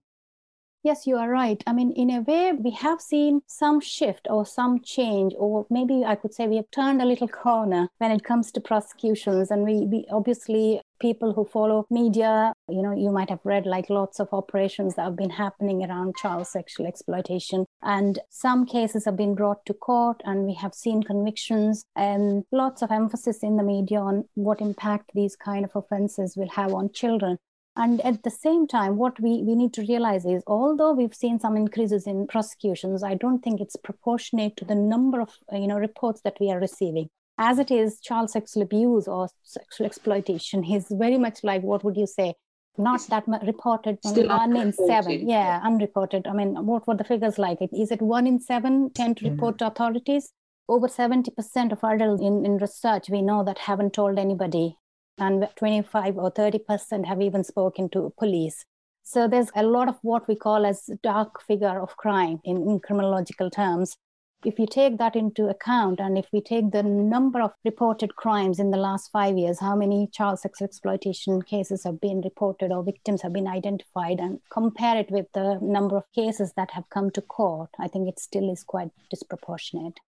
Yes, 0.85 1.07
you 1.07 1.17
are 1.17 1.31
right. 1.31 1.63
I 1.65 1.73
mean, 1.73 1.93
in 1.93 2.11
a 2.11 2.21
way, 2.21 2.51
we 2.51 2.69
have 2.69 3.01
seen 3.01 3.41
some 3.47 3.79
shift 3.79 4.27
or 4.29 4.45
some 4.45 4.81
change, 4.81 5.33
or 5.35 5.65
maybe 5.67 6.03
I 6.05 6.13
could 6.13 6.31
say 6.31 6.45
we 6.45 6.57
have 6.57 6.69
turned 6.69 7.01
a 7.01 7.05
little 7.05 7.27
corner 7.27 7.89
when 7.97 8.11
it 8.11 8.23
comes 8.23 8.51
to 8.51 8.61
prosecutions. 8.61 9.49
And 9.49 9.63
we, 9.63 9.87
we 9.87 10.05
obviously, 10.11 10.81
people 10.99 11.33
who 11.33 11.43
follow 11.43 11.87
media, 11.89 12.53
you 12.69 12.83
know, 12.83 12.91
you 12.91 13.09
might 13.09 13.31
have 13.31 13.39
read 13.43 13.65
like 13.65 13.89
lots 13.89 14.19
of 14.19 14.29
operations 14.31 14.93
that 14.93 15.05
have 15.05 15.15
been 15.15 15.31
happening 15.31 15.83
around 15.83 16.17
child 16.17 16.45
sexual 16.45 16.85
exploitation. 16.85 17.65
And 17.81 18.19
some 18.29 18.67
cases 18.67 19.05
have 19.05 19.17
been 19.17 19.33
brought 19.33 19.65
to 19.65 19.73
court, 19.73 20.21
and 20.23 20.45
we 20.45 20.53
have 20.53 20.75
seen 20.75 21.01
convictions 21.01 21.83
and 21.95 22.43
lots 22.51 22.83
of 22.83 22.91
emphasis 22.91 23.41
in 23.41 23.57
the 23.57 23.63
media 23.63 24.01
on 24.01 24.25
what 24.35 24.61
impact 24.61 25.13
these 25.15 25.35
kind 25.35 25.65
of 25.65 25.71
offenses 25.75 26.37
will 26.37 26.49
have 26.49 26.75
on 26.75 26.91
children. 26.93 27.39
And 27.77 27.99
at 28.05 28.23
the 28.23 28.29
same 28.29 28.67
time, 28.67 28.95
what 28.95 29.19
we, 29.19 29.43
we 29.43 29.53
need 29.55 29.73
to 29.73 29.81
realize 29.81 30.25
is 30.25 30.43
although 30.47 30.93
we've 30.93 31.13
seen 31.13 31.39
some 31.39 31.57
increases 31.57 32.07
in 32.07 32.25
prosecutions, 32.27 33.03
I 33.03 33.15
don't 33.15 33.41
think 33.43 33.59
it's 33.59 33.75
proportionate 33.75 34.55
to 34.57 34.65
the 34.65 34.75
number 34.75 35.19
of 35.19 35.37
uh, 35.51 35.57
you 35.57 35.67
know 35.67 35.77
reports 35.77 36.21
that 36.21 36.37
we 36.39 36.51
are 36.51 36.59
receiving. 36.59 37.09
As 37.37 37.59
it 37.59 37.71
is, 37.71 37.99
child 37.99 38.29
sexual 38.29 38.63
abuse 38.63 39.09
or 39.09 39.27
sexual 39.43 39.85
exploitation 39.85 40.63
is 40.63 40.87
very 40.89 41.17
much 41.17 41.43
like 41.43 41.63
what 41.63 41.83
would 41.83 41.97
you 41.97 42.07
say? 42.07 42.35
Not 42.77 43.01
that 43.09 43.27
much 43.27 43.43
reported, 43.45 43.99
Still 44.05 44.27
one 44.27 44.55
in 44.55 44.71
seven. 44.71 45.27
Yeah, 45.27 45.61
unreported. 45.63 46.27
I 46.27 46.33
mean, 46.33 46.65
what 46.65 46.87
were 46.87 46.95
the 46.95 47.03
figures 47.03 47.37
like? 47.37 47.59
Is 47.61 47.91
it 47.91 48.01
one 48.01 48.27
in 48.27 48.39
seven 48.39 48.91
tend 48.93 49.17
to 49.17 49.25
mm-hmm. 49.25 49.33
report 49.33 49.57
to 49.59 49.67
authorities? 49.67 50.31
Over 50.67 50.87
70% 50.87 51.71
of 51.71 51.83
adults 51.83 52.21
in, 52.21 52.43
in 52.45 52.57
research 52.57 53.09
we 53.09 53.21
know 53.21 53.43
that 53.43 53.59
haven't 53.59 53.93
told 53.93 54.17
anybody 54.17 54.77
and 55.17 55.47
25 55.55 56.17
or 56.17 56.31
30% 56.31 57.05
have 57.05 57.21
even 57.21 57.43
spoken 57.43 57.89
to 57.89 58.13
police. 58.17 58.65
So 59.03 59.27
there's 59.27 59.51
a 59.55 59.63
lot 59.63 59.87
of 59.87 59.97
what 60.01 60.27
we 60.27 60.35
call 60.35 60.65
as 60.65 60.89
dark 61.03 61.41
figure 61.43 61.79
of 61.79 61.95
crime 61.97 62.39
in, 62.43 62.57
in 62.67 62.79
criminological 62.79 63.49
terms. 63.49 63.97
If 64.43 64.59
you 64.59 64.67
take 64.67 64.97
that 64.97 65.15
into 65.15 65.47
account, 65.47 65.99
and 65.99 66.17
if 66.17 66.27
we 66.31 66.41
take 66.41 66.71
the 66.71 66.83
number 66.83 67.41
of 67.41 67.51
reported 67.63 68.15
crimes 68.15 68.59
in 68.59 68.69
the 68.69 68.77
last 68.77 69.09
five 69.11 69.37
years, 69.37 69.59
how 69.59 69.75
many 69.75 70.07
child 70.11 70.39
sex 70.39 70.61
exploitation 70.61 71.41
cases 71.41 71.83
have 71.83 71.99
been 71.99 72.21
reported 72.21 72.71
or 72.71 72.83
victims 72.83 73.21
have 73.21 73.33
been 73.33 73.47
identified, 73.47 74.19
and 74.19 74.39
compare 74.51 74.97
it 74.97 75.09
with 75.09 75.25
the 75.33 75.57
number 75.61 75.97
of 75.97 76.03
cases 76.13 76.53
that 76.57 76.69
have 76.71 76.89
come 76.89 77.09
to 77.11 77.21
court, 77.21 77.69
I 77.79 77.87
think 77.87 78.07
it 78.07 78.19
still 78.19 78.51
is 78.51 78.63
quite 78.63 78.89
disproportionate. 79.09 79.99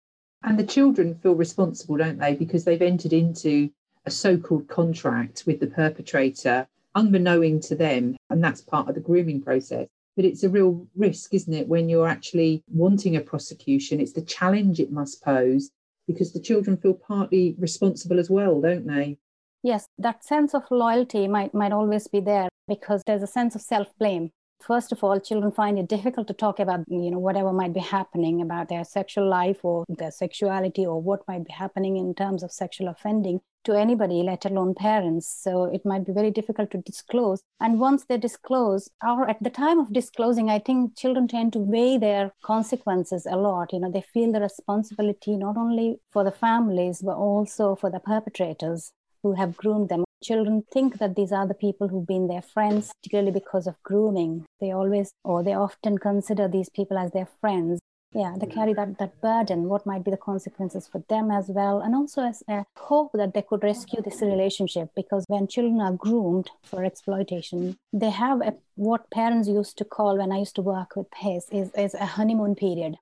And 0.44 0.60
the 0.60 0.66
children 0.66 1.16
feel 1.16 1.34
responsible, 1.34 1.98
don't 1.98 2.20
they? 2.20 2.36
Because 2.36 2.64
they've 2.64 2.82
entered 2.82 3.14
into 3.14 3.72
a 4.08 4.12
so 4.12 4.38
called 4.38 4.68
contract 4.70 5.44
with 5.46 5.60
the 5.60 5.68
perpetrator, 5.68 6.66
unbeknown 6.96 7.60
to 7.60 7.76
them. 7.76 8.16
And 8.30 8.42
that's 8.42 8.62
part 8.62 8.88
of 8.88 8.96
the 8.96 9.02
grooming 9.02 9.42
process. 9.42 9.88
But 10.16 10.26
it's 10.26 10.44
a 10.44 10.50
real 10.50 10.88
risk, 10.96 11.34
isn't 11.34 11.54
it, 11.54 11.68
when 11.68 11.90
you're 11.90 12.08
actually 12.08 12.64
wanting 12.70 13.18
a 13.18 13.22
prosecution? 13.22 14.00
It's 14.00 14.14
the 14.14 14.22
challenge 14.22 14.80
it 14.80 14.92
must 14.92 15.22
pose 15.22 15.70
because 16.08 16.32
the 16.32 16.40
children 16.40 16.78
feel 16.78 16.94
partly 16.94 17.56
responsible 17.60 18.18
as 18.18 18.30
well, 18.30 18.62
don't 18.62 18.88
they? 18.88 19.20
Yes, 19.62 19.88
that 20.00 20.24
sense 20.24 20.56
of 20.56 20.64
loyalty 20.72 21.28
might, 21.28 21.54
might 21.54 21.74
always 21.74 22.08
be 22.08 22.22
there 22.22 22.48
because 22.68 23.04
there's 23.06 23.24
a 23.24 23.28
sense 23.28 23.56
of 23.56 23.62
self 23.62 23.88
blame 24.00 24.32
first 24.60 24.92
of 24.92 25.04
all 25.04 25.20
children 25.20 25.52
find 25.52 25.78
it 25.78 25.88
difficult 25.88 26.28
to 26.28 26.34
talk 26.34 26.60
about 26.60 26.84
you 26.88 27.12
know 27.12 27.20
whatever 27.20 27.54
might 27.54 27.74
be 27.74 27.80
happening 27.80 28.42
about 28.42 28.70
their 28.70 28.84
sexual 28.84 29.28
life 29.30 29.64
or 29.64 29.86
their 29.88 30.12
sexuality 30.12 30.86
or 30.86 31.02
what 31.02 31.28
might 31.28 31.46
be 31.46 31.52
happening 31.52 31.98
in 31.98 32.14
terms 32.14 32.44
of 32.44 32.52
sexual 32.52 32.88
offending 32.88 33.40
to 33.68 33.78
anybody 33.84 34.24
let 34.24 34.46
alone 34.50 34.74
parents 34.74 35.28
so 35.46 35.66
it 35.78 35.86
might 35.92 36.06
be 36.06 36.18
very 36.20 36.32
difficult 36.32 36.72
to 36.72 36.86
disclose 36.90 37.44
and 37.60 37.80
once 37.80 38.06
they 38.06 38.18
disclose 38.18 38.90
or 39.12 39.30
at 39.30 39.44
the 39.44 39.56
time 39.60 39.80
of 39.80 39.94
disclosing 40.00 40.50
i 40.50 40.60
think 40.60 40.96
children 41.04 41.28
tend 41.28 41.54
to 41.54 41.60
weigh 41.76 41.98
their 41.98 42.32
consequences 42.54 43.28
a 43.30 43.36
lot 43.36 43.74
you 43.74 43.80
know 43.80 43.92
they 43.92 44.06
feel 44.14 44.32
the 44.32 44.46
responsibility 44.50 45.38
not 45.46 45.58
only 45.58 45.90
for 46.12 46.24
the 46.24 46.38
families 46.48 47.02
but 47.02 47.18
also 47.30 47.76
for 47.76 47.92
the 47.92 48.06
perpetrators 48.12 48.92
who 49.22 49.34
have 49.34 49.58
groomed 49.58 49.90
them 49.90 50.04
children 50.24 50.64
think 50.72 50.98
that 50.98 51.16
these 51.16 51.32
are 51.32 51.48
the 51.48 51.54
people 51.54 51.88
who've 51.88 52.08
been 52.08 52.28
their 52.28 52.42
friends, 52.42 52.92
particularly 53.02 53.32
because 53.32 53.68
of 53.68 53.82
grooming. 53.84 54.46
They 54.60 54.72
always, 54.72 55.12
or 55.24 55.44
they 55.44 55.54
often 55.54 55.98
consider 55.98 56.48
these 56.48 56.70
people 56.70 56.98
as 56.98 57.12
their 57.12 57.28
friends. 57.40 57.80
Yeah, 58.14 58.36
they 58.40 58.48
carry 58.48 58.74
that, 58.74 58.98
that 59.00 59.20
burden. 59.22 59.70
What 59.70 59.86
might 59.86 60.04
be 60.04 60.12
the 60.12 60.18
consequences 60.18 60.88
for 60.88 61.04
them 61.10 61.30
as 61.30 61.50
well? 61.50 61.82
And 61.82 61.94
also 61.94 62.24
as 62.24 62.42
a 62.48 62.66
hope 62.76 63.12
that 63.14 63.34
they 63.34 63.42
could 63.42 63.64
rescue 63.64 64.02
this 64.02 64.22
relationship 64.22 64.90
because 64.96 65.26
when 65.28 65.48
children 65.48 65.82
are 65.82 65.92
groomed 65.92 66.50
for 66.64 66.84
exploitation, 66.84 67.78
they 67.94 68.10
have 68.10 68.42
a, 68.42 68.56
what 68.76 69.12
parents 69.12 69.48
used 69.50 69.78
to 69.80 69.86
call 69.86 70.18
when 70.18 70.32
I 70.32 70.40
used 70.40 70.56
to 70.56 70.62
work 70.62 70.96
with 70.96 71.12
PACE 71.12 71.48
is, 71.52 71.72
is 71.78 71.94
a 71.94 72.06
honeymoon 72.06 72.56
period. 72.56 72.96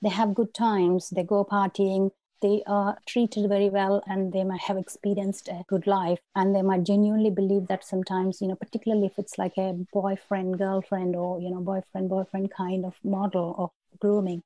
They 0.00 0.08
have 0.08 0.34
good 0.34 0.54
times, 0.54 1.10
they 1.10 1.22
go 1.24 1.44
partying, 1.44 2.12
they 2.40 2.62
are 2.66 2.98
treated 3.06 3.48
very 3.48 3.68
well 3.68 4.02
and 4.06 4.32
they 4.32 4.44
might 4.44 4.62
have 4.62 4.76
experienced 4.76 5.48
a 5.48 5.64
good 5.68 5.86
life 5.86 6.18
and 6.34 6.54
they 6.54 6.62
might 6.62 6.84
genuinely 6.84 7.30
believe 7.30 7.68
that 7.68 7.84
sometimes 7.84 8.40
you 8.40 8.48
know 8.48 8.56
particularly 8.56 9.06
if 9.06 9.16
it's 9.16 9.38
like 9.38 9.56
a 9.58 9.72
boyfriend 9.92 10.58
girlfriend 10.58 11.14
or 11.14 11.40
you 11.40 11.48
know 11.48 11.60
boyfriend 11.60 12.08
boyfriend 12.08 12.50
kind 12.50 12.84
of 12.84 12.94
model 13.04 13.54
of 13.58 13.70
grooming 14.00 14.42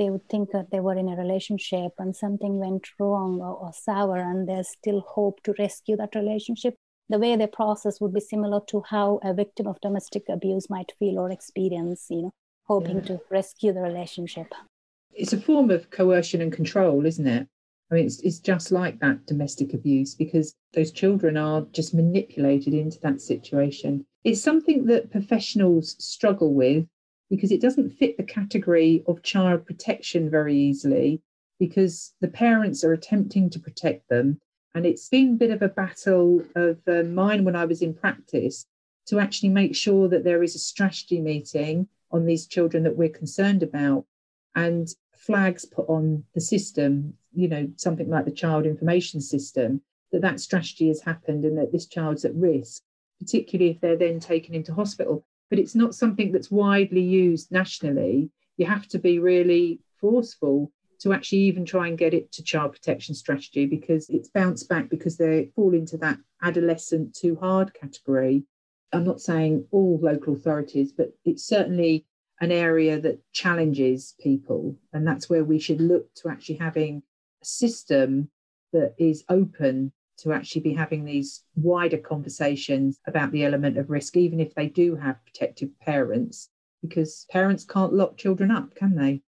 they 0.00 0.10
would 0.10 0.28
think 0.28 0.50
that 0.50 0.72
they 0.72 0.80
were 0.80 0.96
in 0.96 1.08
a 1.08 1.16
relationship 1.16 1.92
and 1.98 2.16
something 2.16 2.58
went 2.58 2.88
wrong 2.98 3.40
or, 3.40 3.54
or 3.54 3.72
sour 3.72 4.16
and 4.16 4.48
there's 4.48 4.70
still 4.70 5.00
hope 5.06 5.40
to 5.44 5.54
rescue 5.60 5.96
that 5.96 6.16
relationship 6.16 6.74
the 7.08 7.18
way 7.18 7.36
they 7.36 7.46
process 7.46 8.00
would 8.00 8.14
be 8.14 8.20
similar 8.20 8.60
to 8.66 8.82
how 8.88 9.20
a 9.22 9.32
victim 9.34 9.68
of 9.68 9.80
domestic 9.80 10.24
abuse 10.28 10.68
might 10.68 10.90
feel 10.98 11.20
or 11.20 11.30
experience 11.30 12.06
you 12.10 12.22
know 12.22 12.34
hoping 12.66 12.96
yeah. 12.96 13.08
to 13.10 13.20
rescue 13.30 13.72
the 13.72 13.80
relationship 13.80 14.52
it's 15.12 15.32
a 15.32 15.40
form 15.40 15.70
of 15.70 15.90
coercion 15.90 16.40
and 16.40 16.52
control, 16.52 17.04
isn't 17.04 17.26
it? 17.26 17.48
I 17.90 17.94
mean, 17.94 18.06
it's, 18.06 18.20
it's 18.20 18.38
just 18.38 18.70
like 18.70 19.00
that 19.00 19.26
domestic 19.26 19.74
abuse 19.74 20.14
because 20.14 20.54
those 20.72 20.92
children 20.92 21.36
are 21.36 21.66
just 21.72 21.92
manipulated 21.92 22.72
into 22.72 23.00
that 23.00 23.20
situation. 23.20 24.06
It's 24.22 24.40
something 24.40 24.86
that 24.86 25.10
professionals 25.10 25.96
struggle 25.98 26.54
with 26.54 26.86
because 27.30 27.52
it 27.52 27.60
doesn't 27.60 27.90
fit 27.90 28.16
the 28.16 28.24
category 28.24 29.04
of 29.06 29.22
child 29.22 29.64
protection 29.64 30.28
very 30.28 30.56
easily 30.56 31.22
because 31.58 32.12
the 32.20 32.28
parents 32.28 32.82
are 32.82 32.92
attempting 32.92 33.48
to 33.50 33.60
protect 33.60 34.08
them. 34.08 34.38
And 34.74 34.84
it's 34.84 35.08
been 35.08 35.34
a 35.34 35.36
bit 35.36 35.50
of 35.50 35.62
a 35.62 35.68
battle 35.68 36.42
of 36.56 36.78
uh, 36.88 37.02
mine 37.04 37.44
when 37.44 37.56
I 37.56 37.64
was 37.64 37.82
in 37.82 37.94
practice 37.94 38.66
to 39.06 39.20
actually 39.20 39.48
make 39.50 39.74
sure 39.74 40.08
that 40.08 40.24
there 40.24 40.42
is 40.42 40.54
a 40.54 40.60
strategy 40.60 41.20
meeting 41.20 41.88
on 42.10 42.26
these 42.26 42.46
children 42.46 42.82
that 42.84 42.96
we're 42.96 43.08
concerned 43.08 43.62
about 43.62 44.04
and 44.54 44.88
flags 45.16 45.64
put 45.64 45.88
on 45.88 46.24
the 46.34 46.40
system, 46.40 47.14
you 47.32 47.48
know, 47.48 47.68
something 47.76 48.08
like 48.08 48.24
the 48.24 48.30
child 48.30 48.66
information 48.66 49.20
system, 49.20 49.80
that 50.12 50.22
that 50.22 50.40
strategy 50.40 50.88
has 50.88 51.00
happened 51.02 51.44
and 51.44 51.58
that 51.58 51.72
this 51.72 51.86
child's 51.86 52.24
at 52.24 52.34
risk, 52.34 52.82
particularly 53.20 53.70
if 53.72 53.80
they're 53.80 53.96
then 53.96 54.18
taken 54.18 54.54
into 54.54 54.74
hospital. 54.74 55.24
But 55.50 55.58
it's 55.58 55.74
not 55.74 55.94
something 55.94 56.32
that's 56.32 56.50
widely 56.50 57.02
used 57.02 57.50
nationally. 57.50 58.30
You 58.56 58.66
have 58.66 58.86
to 58.88 58.98
be 58.98 59.18
really 59.18 59.80
forceful 60.00 60.72
to 61.00 61.12
actually 61.12 61.40
even 61.40 61.64
try 61.64 61.88
and 61.88 61.98
get 61.98 62.14
it 62.14 62.30
to 62.32 62.42
child 62.42 62.72
protection 62.72 63.14
strategy 63.14 63.66
because 63.66 64.08
it's 64.08 64.28
bounced 64.28 64.68
back 64.68 64.88
because 64.88 65.16
they 65.16 65.50
fall 65.56 65.74
into 65.74 65.96
that 65.98 66.18
adolescent 66.42 67.14
too 67.14 67.36
hard 67.36 67.72
category. 67.74 68.44
I'm 68.92 69.04
not 69.04 69.20
saying 69.20 69.66
all 69.70 69.98
local 70.02 70.34
authorities, 70.34 70.92
but 70.92 71.12
it's 71.24 71.44
certainly 71.44 72.06
an 72.40 72.52
area 72.52 73.00
that 73.00 73.20
challenges 73.32 74.14
people. 74.20 74.76
And 74.92 75.06
that's 75.06 75.28
where 75.30 75.44
we 75.44 75.58
should 75.58 75.80
look 75.80 76.12
to 76.16 76.28
actually 76.28 76.56
having 76.56 77.02
a 77.42 77.44
system 77.44 78.30
that 78.72 78.94
is 78.98 79.24
open 79.28 79.92
to 80.22 80.32
actually 80.32 80.62
be 80.62 80.74
having 80.74 81.04
these 81.04 81.44
wider 81.54 81.98
conversations 81.98 82.98
about 83.06 83.32
the 83.32 83.44
element 83.44 83.78
of 83.78 83.90
risk, 83.90 84.16
even 84.16 84.40
if 84.40 84.54
they 84.54 84.68
do 84.68 84.96
have 84.96 85.24
protective 85.24 85.70
parents, 85.80 86.48
because 86.82 87.26
parents 87.30 87.64
can't 87.64 87.92
lock 87.92 88.16
children 88.16 88.50
up, 88.50 88.74
can 88.74 88.94
they? 88.96 89.22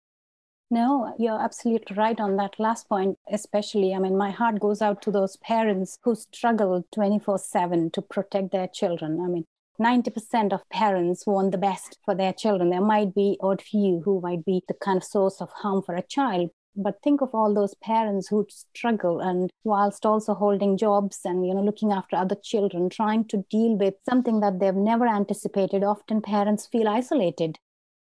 No, 0.69 1.13
you're 1.19 1.41
absolutely 1.41 1.97
right 1.97 2.17
on 2.17 2.37
that 2.37 2.57
last 2.57 2.87
point, 2.87 3.17
especially. 3.29 3.93
I 3.93 3.99
mean, 3.99 4.15
my 4.15 4.31
heart 4.31 4.61
goes 4.61 4.81
out 4.81 5.01
to 5.01 5.11
those 5.11 5.35
parents 5.35 5.97
who 6.03 6.15
struggle 6.15 6.85
24 6.93 7.39
7 7.39 7.91
to 7.91 8.01
protect 8.01 8.51
their 8.51 8.69
children. 8.69 9.19
I 9.19 9.27
mean, 9.27 9.45
90% 9.81 10.53
of 10.53 10.69
parents 10.69 11.27
want 11.27 11.51
the 11.51 11.57
best 11.57 11.97
for 12.05 12.15
their 12.15 12.31
children. 12.31 12.69
There 12.69 12.79
might 12.79 13.13
be 13.13 13.37
odd 13.41 13.61
few 13.61 14.01
who 14.05 14.21
might 14.21 14.45
be 14.45 14.63
the 14.67 14.73
kind 14.73 14.95
of 14.95 15.03
source 15.03 15.41
of 15.41 15.49
harm 15.51 15.81
for 15.81 15.95
a 15.95 16.03
child. 16.03 16.51
But 16.75 17.01
think 17.03 17.21
of 17.21 17.29
all 17.33 17.53
those 17.53 17.73
parents 17.75 18.27
who 18.27 18.45
struggle 18.49 19.19
and 19.19 19.49
whilst 19.63 20.05
also 20.05 20.33
holding 20.33 20.77
jobs 20.77 21.19
and 21.25 21.45
you 21.45 21.53
know 21.53 21.61
looking 21.61 21.91
after 21.91 22.15
other 22.15 22.35
children 22.35 22.89
trying 22.89 23.25
to 23.25 23.45
deal 23.49 23.75
with 23.75 23.93
something 24.07 24.39
that 24.39 24.59
they've 24.59 24.75
never 24.75 25.07
anticipated. 25.07 25.83
Often 25.83 26.21
parents 26.21 26.67
feel 26.67 26.87
isolated 26.87 27.57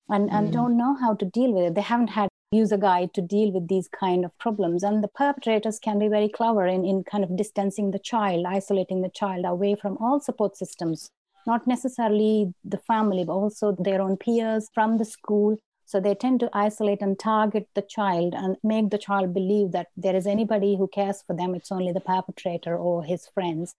and, 0.08 0.30
mm. 0.30 0.34
and 0.34 0.52
don't 0.52 0.76
know 0.76 0.94
how 0.94 1.14
to 1.14 1.24
deal 1.24 1.52
with 1.52 1.64
it. 1.64 1.74
They 1.74 1.80
haven't 1.80 2.08
had 2.08 2.28
user 2.52 2.76
guide 2.76 3.14
to 3.14 3.22
deal 3.22 3.52
with 3.52 3.68
these 3.68 3.88
kind 3.88 4.24
of 4.24 4.36
problems. 4.38 4.82
And 4.82 5.04
the 5.04 5.08
perpetrators 5.08 5.78
can 5.78 5.98
be 6.00 6.08
very 6.08 6.28
clever 6.28 6.66
in, 6.66 6.84
in 6.84 7.04
kind 7.04 7.22
of 7.22 7.36
distancing 7.36 7.92
the 7.92 7.98
child 7.98 8.44
isolating 8.46 9.02
the 9.02 9.08
child 9.08 9.44
away 9.44 9.76
from 9.76 9.96
all 9.98 10.20
support 10.20 10.56
systems 10.56 11.10
not 11.46 11.66
necessarily 11.66 12.52
the 12.64 12.78
family 12.78 13.24
but 13.24 13.32
also 13.32 13.74
their 13.78 14.00
own 14.00 14.16
peers 14.16 14.68
from 14.74 14.98
the 14.98 15.04
school 15.04 15.56
so 15.90 15.98
they 15.98 16.14
tend 16.14 16.38
to 16.38 16.48
isolate 16.52 17.02
and 17.02 17.18
target 17.18 17.68
the 17.74 17.82
child 17.82 18.32
and 18.32 18.56
make 18.62 18.90
the 18.90 18.98
child 18.98 19.34
believe 19.34 19.72
that 19.72 19.88
there 19.96 20.14
is 20.14 20.24
anybody 20.24 20.76
who 20.76 20.86
cares 20.86 21.20
for 21.26 21.34
them. 21.34 21.52
It's 21.52 21.72
only 21.72 21.90
the 21.90 21.98
perpetrator 21.98 22.76
or 22.76 23.02
his 23.02 23.26
friends. 23.26 23.74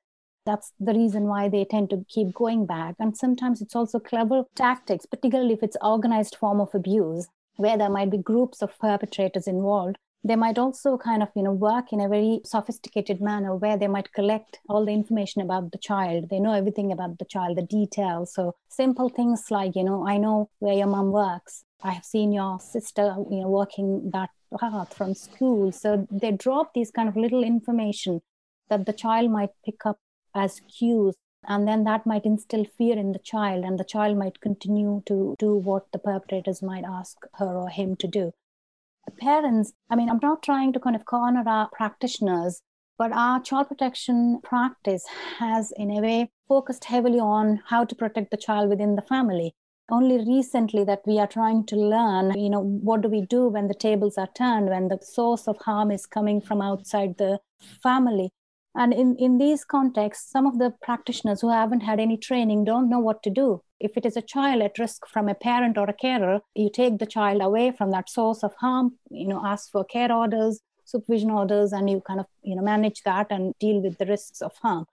That's 0.46 0.74
the 0.77 0.94
reason 0.94 1.24
why 1.24 1.48
they 1.48 1.63
tend 1.63 1.89
to 1.91 2.06
keep 2.10 2.34
going 2.34 2.65
back. 2.65 2.96
And 3.00 3.15
sometimes 3.15 3.62
it's 3.62 3.77
also 3.77 3.98
clever 3.98 4.44
tactics, 4.56 5.06
particularly 5.06 5.53
if 5.53 5.63
it's 5.63 5.77
organized 5.82 6.36
form 6.36 6.60
of 6.60 6.75
abuse, 6.75 7.30
where 7.56 7.77
there 7.77 7.89
might 7.89 8.10
be 8.10 8.18
groups 8.18 8.62
of 8.62 8.77
perpetrators 8.77 9.48
involved 9.48 9.98
they 10.24 10.36
might 10.36 10.60
also 10.60 10.98
kind 10.98 11.24
of 11.24 11.30
you 11.36 11.44
know 11.44 11.51
work 11.51 11.92
in 11.92 12.00
a 12.00 12.08
very 12.08 12.42
sophisticated 12.46 13.22
manner 13.22 13.56
where 13.56 13.78
they 13.78 13.88
might 13.88 14.13
collect 14.13 14.60
all 14.70 14.86
the 14.86 14.92
information 14.92 15.42
about 15.42 15.72
the 15.72 15.78
child. 15.78 16.30
They 16.30 16.40
know 16.40 16.54
everything 16.54 16.92
about 16.92 17.18
the 17.18 17.25
child 17.25 17.58
the 17.58 17.63
details. 17.63 18.34
So 18.34 18.56
simple 18.70 19.10
things 19.10 19.50
like 19.50 19.75
you 19.75 19.84
know 19.84 20.08
i 20.08 20.18
know 20.18 20.50
where 20.60 20.75
your 20.75 20.88
mom 20.88 21.12
works. 21.12 21.63
I 21.84 21.92
have 21.92 22.06
seen 22.06 22.32
your 22.32 22.60
sister 22.60 23.16
you 23.30 23.42
know 23.42 23.50
working 23.50 24.12
that 24.12 24.30
path 24.60 24.94
from 24.94 25.16
school. 25.16 25.72
So 25.72 26.08
they 26.12 26.32
drop 26.32 26.74
these 26.74 26.92
kind 26.92 27.10
of 27.10 27.16
little 27.16 27.44
information 27.44 28.22
that 28.70 28.86
the 28.86 28.94
child 28.94 29.32
might 29.32 29.51
pick 29.66 29.86
up 29.86 29.98
as 30.36 30.62
cues 30.62 31.16
and 31.48 31.68
then 31.68 31.84
that 31.86 32.06
might 32.06 32.25
instill 32.25 32.66
fear 32.78 32.96
in 32.98 33.12
the 33.12 33.20
child 33.20 33.66
and 33.66 33.80
the 33.80 33.84
child 33.84 34.18
might 34.18 34.40
continue 34.42 35.01
to 35.08 35.36
do 35.40 35.56
what 35.56 35.92
the 35.92 35.98
perpetrators 35.98 36.62
might 36.62 36.84
ask 36.86 37.18
her 37.34 37.58
or 37.58 37.68
him 37.70 37.96
to 37.96 38.08
do 38.08 38.32
parents, 39.12 39.74
I 39.89 39.96
mean, 39.96 40.10
I'm 40.10 40.20
not 40.22 40.44
trying 40.44 40.74
to 40.74 40.80
kind 40.80 40.96
of 40.96 41.06
corner 41.06 41.44
our 41.46 41.70
practitioners, 41.70 42.62
but 42.98 43.12
our 43.12 43.41
child 43.41 43.68
protection 43.68 44.39
practice 44.44 45.06
has, 45.39 45.72
in 45.75 45.91
a 45.91 46.01
way, 46.01 46.32
focused 46.48 46.86
heavily 46.86 47.20
on 47.20 47.62
how 47.68 47.86
to 47.86 47.96
protect 47.96 48.32
the 48.32 48.38
child 48.38 48.70
within 48.70 48.96
the 48.96 49.01
family. 49.01 49.56
Only 49.89 50.18
recently 50.20 50.84
that 50.86 51.01
we 51.06 51.20
are 51.20 51.27
trying 51.27 51.65
to 51.65 51.75
learn, 51.75 52.38
you 52.39 52.50
know, 52.50 52.62
what 52.62 53.01
do 53.01 53.10
we 53.10 53.25
do 53.25 53.48
when 53.48 53.68
the 53.68 53.74
tables 53.74 54.18
are 54.18 54.30
turned, 54.36 54.70
when 54.70 54.88
the 54.88 55.00
source 55.01 55.48
of 55.48 55.58
harm 55.58 55.91
is 55.91 56.06
coming 56.06 56.39
from 56.41 56.62
outside 56.62 57.18
the 57.18 57.39
family. 57.82 58.32
And 58.75 58.94
in, 58.94 59.18
in 59.18 59.38
these 59.38 59.65
contexts, 59.65 60.32
some 60.32 60.46
of 60.46 60.60
the 60.60 60.74
practitioners 60.82 61.41
who 61.41 61.50
haven't 61.50 61.82
had 61.82 62.00
any 62.00 62.18
training 62.18 62.63
don't 62.63 62.89
know 62.89 63.00
what 63.00 63.22
to 63.24 63.30
do. 63.30 63.62
If 63.82 63.98
it 63.98 64.06
is 64.06 64.16
a 64.16 64.22
child 64.22 64.62
at 64.62 64.78
risk 64.78 65.08
from 65.08 65.28
a 65.28 65.34
parent 65.34 65.78
or 65.78 65.90
a 65.90 65.94
carer, 65.94 66.42
you 66.56 66.70
take 66.70 67.00
the 67.00 67.06
child 67.06 67.42
away 67.42 67.72
from 67.72 67.92
that 67.92 68.10
source 68.10 68.44
of 68.44 68.54
harm, 68.56 68.98
you 69.10 69.28
know, 69.28 69.42
ask 69.44 69.72
for 69.72 69.84
care 69.84 70.12
orders, 70.12 70.62
supervision 70.86 71.32
orders, 71.32 71.74
and 71.74 71.90
you 71.90 72.02
kind 72.02 72.20
of, 72.20 72.28
you 72.44 72.56
know, 72.56 72.62
manage 72.62 73.02
that 73.04 73.28
and 73.32 73.54
deal 73.60 73.82
with 73.82 73.98
the 73.98 74.06
risks 74.06 74.42
of 74.42 74.56
harm. 74.58 74.86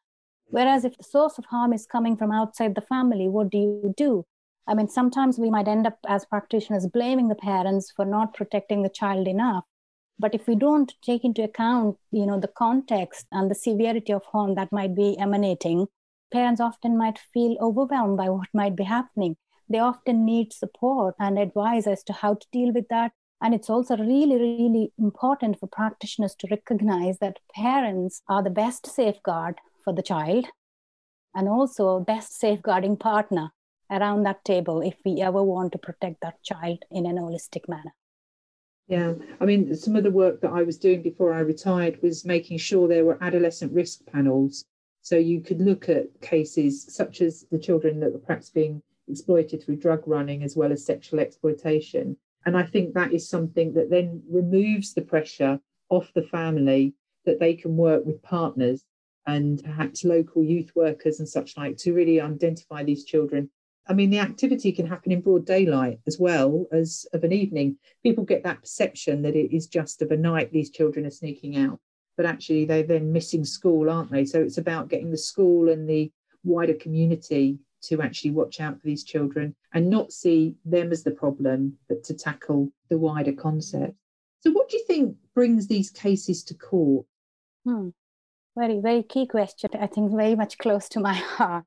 Whereas 0.47 0.85
if 0.85 0.97
the 0.97 1.04
source 1.04 1.37
of 1.37 1.45
harm 1.45 1.73
is 1.75 1.87
coming 1.87 2.16
from 2.16 2.33
outside 2.33 2.75
the 2.75 2.80
family, 2.80 3.28
what 3.28 3.50
do 3.50 3.59
you 3.59 3.95
do? 3.97 4.25
I 4.66 4.75
mean, 4.75 4.88
sometimes 4.88 5.38
we 5.38 5.50
might 5.50 5.68
end 5.68 5.87
up 5.87 5.99
as 6.09 6.25
practitioners 6.25 6.87
blaming 6.87 7.28
the 7.28 7.35
parents 7.35 7.92
for 7.95 8.07
not 8.07 8.35
protecting 8.35 8.83
the 8.83 8.88
child 8.88 9.28
enough 9.28 9.64
but 10.18 10.35
if 10.35 10.47
we 10.47 10.57
don't 10.57 10.95
take 11.02 11.25
into 11.25 11.42
account 11.42 11.97
you 12.11 12.26
know 12.26 12.40
the 12.40 12.49
context 12.49 13.26
and 13.30 13.50
the 13.50 13.54
severity 13.54 14.12
of 14.12 14.25
harm 14.25 14.54
that 14.54 14.73
might 14.73 14.95
be 14.95 15.16
emanating 15.18 15.87
parents 16.30 16.61
often 16.61 16.97
might 16.97 17.18
feel 17.18 17.56
overwhelmed 17.61 18.16
by 18.16 18.28
what 18.28 18.49
might 18.52 18.76
be 18.76 18.85
happening 18.85 19.37
they 19.68 19.78
often 19.78 20.25
need 20.25 20.52
support 20.52 21.14
and 21.18 21.38
advice 21.38 21.87
as 21.87 22.02
to 22.02 22.12
how 22.12 22.35
to 22.35 22.47
deal 22.52 22.73
with 22.73 22.88
that 22.88 23.12
and 23.40 23.54
it's 23.54 23.70
also 23.70 23.97
really, 23.97 24.37
really 24.37 24.92
important 24.99 25.58
for 25.58 25.68
practitioners 25.68 26.35
to 26.35 26.49
recognize 26.50 27.18
that 27.18 27.38
parents 27.54 28.23
are 28.28 28.43
the 28.43 28.50
best 28.50 28.86
safeguard 28.86 29.56
for 29.84 29.93
the 29.93 30.02
child 30.02 30.47
and 31.34 31.49
also 31.49 32.00
best 32.00 32.38
safeguarding 32.38 32.97
partner 32.97 33.50
around 33.91 34.25
that 34.25 34.45
table 34.45 34.80
if 34.80 34.97
we 35.04 35.21
ever 35.21 35.43
want 35.43 35.73
to 35.73 35.78
protect 35.78 36.21
that 36.21 36.43
child 36.43 36.78
in 36.91 37.06
an 37.06 37.17
holistic 37.17 37.69
manner. 37.69 37.95
Yeah, 38.88 39.14
I 39.41 39.45
mean, 39.45 39.75
some 39.76 39.97
of 39.97 40.02
the 40.02 40.10
work 40.10 40.41
that 40.41 40.50
I 40.50 40.62
was 40.62 40.78
doing 40.78 41.02
before 41.02 41.32
I 41.32 41.41
retired 41.41 42.02
was 42.02 42.25
making 42.25 42.58
sure 42.58 42.88
there 42.88 43.04
were 43.04 43.23
adolescent 43.23 43.73
risk 43.73 44.00
panels. 44.06 44.64
So 45.02 45.17
you 45.17 45.41
could 45.41 45.61
look 45.61 45.89
at 45.89 46.21
cases 46.21 46.84
such 46.95 47.21
as 47.21 47.47
the 47.50 47.58
children 47.58 48.00
that 48.00 48.13
were 48.13 48.19
perhaps 48.19 48.50
being 48.50 48.82
exploited 49.08 49.63
through 49.63 49.76
drug 49.76 50.02
running 50.06 50.43
as 50.43 50.56
well 50.56 50.73
as 50.73 50.84
sexual 50.84 51.21
exploitation. 51.21 52.17
And 52.45 52.56
I 52.56 52.65
think 52.65 52.95
that 52.95 53.13
is 53.13 53.28
something 53.28 53.73
that 53.75 53.91
then 53.91 54.23
removes 54.30 54.95
the 54.95 55.02
pressure 55.02 55.61
off 55.89 56.13
the 56.15 56.23
family 56.23 56.95
that 57.25 57.41
they 57.41 57.54
can 57.54 57.76
work 57.76 58.04
with 58.04 58.23
partners 58.23 58.84
and 59.26 59.63
perhaps 59.63 60.04
local 60.04 60.43
youth 60.43 60.73
workers 60.75 61.19
and 61.19 61.28
such 61.28 61.56
like 61.56 61.76
to 61.78 61.95
really 61.95 62.21
identify 62.21 62.82
these 62.82 63.04
children 63.04 63.50
I 63.89 63.95
mean, 63.95 64.11
the 64.11 64.19
activity 64.19 64.71
can 64.71 64.87
happen 64.87 65.13
in 65.13 65.23
broad 65.23 65.47
daylight 65.47 66.00
as 66.06 66.19
well 66.19 66.67
as 66.73 67.06
of 67.15 67.25
an 67.25 67.32
evening. 67.32 67.78
People 68.02 68.25
get 68.25 68.43
that 68.43 68.61
perception 68.61 69.23
that 69.23 69.34
it 69.34 69.54
is 69.54 69.67
just 69.67 70.02
of 70.02 70.11
a 70.11 70.17
night 70.17 70.52
these 70.52 70.71
children 70.71 71.06
are 71.06 71.11
sneaking 71.11 71.56
out, 71.56 71.80
but 72.19 72.26
actually 72.26 72.65
they're 72.65 72.83
then 72.83 73.13
missing 73.13 73.45
school, 73.45 73.89
aren't 73.89 74.11
they? 74.11 74.25
So 74.25 74.43
it's 74.43 74.59
about 74.59 74.89
getting 74.89 75.13
the 75.13 75.17
school 75.17 75.71
and 75.71 75.89
the 75.89 76.11
wider 76.43 76.75
community 76.75 77.61
to 77.83 78.02
actually 78.02 78.33
watch 78.33 78.61
out 78.61 78.75
for 78.78 78.85
these 78.85 79.04
children 79.04 79.54
and 79.73 79.89
not 79.89 80.13
see 80.13 80.57
them 80.65 80.91
as 80.91 81.04
the 81.04 81.13
problem, 81.13 81.78
but 81.89 82.02
to 82.02 82.15
tackle 82.15 82.73
the 82.89 82.99
wider 82.99 83.33
concept. 83.33 83.95
So, 84.41 84.50
what 84.50 84.69
do 84.69 84.76
you 84.76 84.85
think 84.85 85.17
brings 85.33 85.69
these 85.69 85.91
cases 85.91 86.43
to 86.45 86.54
court? 86.54 87.07
Hmm. 87.65 87.91
Very, 88.57 88.81
very 88.81 89.04
key 89.04 89.26
question. 89.26 89.71
I 89.81 89.87
think 89.87 90.11
very 90.11 90.35
much 90.35 90.59
close 90.59 90.89
to 90.91 91.00
my 91.00 91.15
heart. 91.37 91.65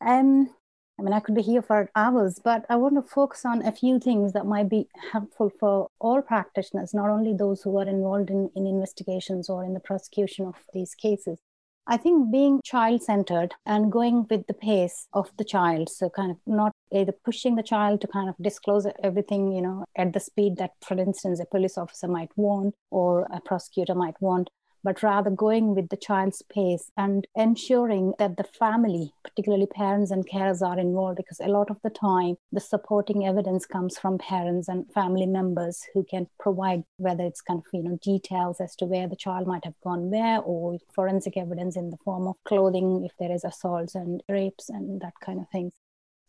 Um, 0.00 0.48
I 0.98 1.02
mean, 1.02 1.12
I 1.12 1.20
could 1.20 1.34
be 1.34 1.42
here 1.42 1.62
for 1.62 1.90
hours, 1.96 2.38
but 2.42 2.64
I 2.68 2.76
want 2.76 2.94
to 2.94 3.02
focus 3.02 3.44
on 3.44 3.66
a 3.66 3.72
few 3.72 3.98
things 3.98 4.32
that 4.32 4.46
might 4.46 4.68
be 4.68 4.86
helpful 5.12 5.50
for 5.58 5.88
all 5.98 6.22
practitioners, 6.22 6.94
not 6.94 7.10
only 7.10 7.34
those 7.34 7.62
who 7.62 7.76
are 7.78 7.88
involved 7.88 8.30
in, 8.30 8.50
in 8.54 8.66
investigations 8.66 9.48
or 9.48 9.64
in 9.64 9.74
the 9.74 9.80
prosecution 9.80 10.46
of 10.46 10.54
these 10.72 10.94
cases. 10.94 11.38
I 11.86 11.98
think 11.98 12.30
being 12.32 12.60
child 12.64 13.02
centered 13.02 13.54
and 13.66 13.92
going 13.92 14.26
with 14.30 14.46
the 14.46 14.54
pace 14.54 15.06
of 15.12 15.30
the 15.36 15.44
child, 15.44 15.90
so 15.90 16.08
kind 16.08 16.30
of 16.30 16.38
not 16.46 16.72
either 16.90 17.12
pushing 17.12 17.56
the 17.56 17.62
child 17.62 18.00
to 18.00 18.06
kind 18.06 18.28
of 18.28 18.36
disclose 18.40 18.86
everything, 19.02 19.52
you 19.52 19.60
know, 19.60 19.84
at 19.96 20.12
the 20.14 20.20
speed 20.20 20.56
that, 20.56 20.70
for 20.80 20.96
instance, 20.98 21.40
a 21.40 21.44
police 21.44 21.76
officer 21.76 22.08
might 22.08 22.30
want 22.36 22.74
or 22.90 23.26
a 23.30 23.40
prosecutor 23.40 23.94
might 23.94 24.18
want, 24.22 24.48
but 24.84 25.02
rather 25.02 25.30
going 25.30 25.74
with 25.74 25.88
the 25.88 25.96
child's 25.96 26.42
pace 26.42 26.90
and 26.96 27.26
ensuring 27.34 28.12
that 28.18 28.36
the 28.36 28.44
family, 28.44 29.12
particularly 29.24 29.66
parents 29.66 30.10
and 30.10 30.28
carers, 30.28 30.60
are 30.60 30.78
involved 30.78 31.16
because 31.16 31.40
a 31.40 31.48
lot 31.48 31.70
of 31.70 31.78
the 31.82 31.90
time 31.90 32.36
the 32.52 32.60
supporting 32.60 33.26
evidence 33.26 33.64
comes 33.64 33.98
from 33.98 34.18
parents 34.18 34.68
and 34.68 34.92
family 34.92 35.26
members 35.26 35.82
who 35.94 36.04
can 36.04 36.28
provide 36.38 36.84
whether 36.98 37.24
it's 37.24 37.40
kind 37.40 37.58
of 37.58 37.64
you 37.72 37.82
know 37.82 37.98
details 38.02 38.60
as 38.60 38.76
to 38.76 38.84
where 38.84 39.08
the 39.08 39.16
child 39.16 39.46
might 39.46 39.64
have 39.64 39.80
gone 39.82 40.10
where 40.10 40.40
or 40.40 40.78
forensic 40.94 41.36
evidence 41.36 41.76
in 41.76 41.90
the 41.90 41.96
form 42.04 42.28
of 42.28 42.36
clothing 42.44 43.04
if 43.04 43.12
there 43.18 43.32
is 43.32 43.44
assaults 43.44 43.94
and 43.94 44.22
rapes 44.28 44.68
and 44.68 45.00
that 45.00 45.14
kind 45.24 45.40
of 45.40 45.48
thing. 45.48 45.72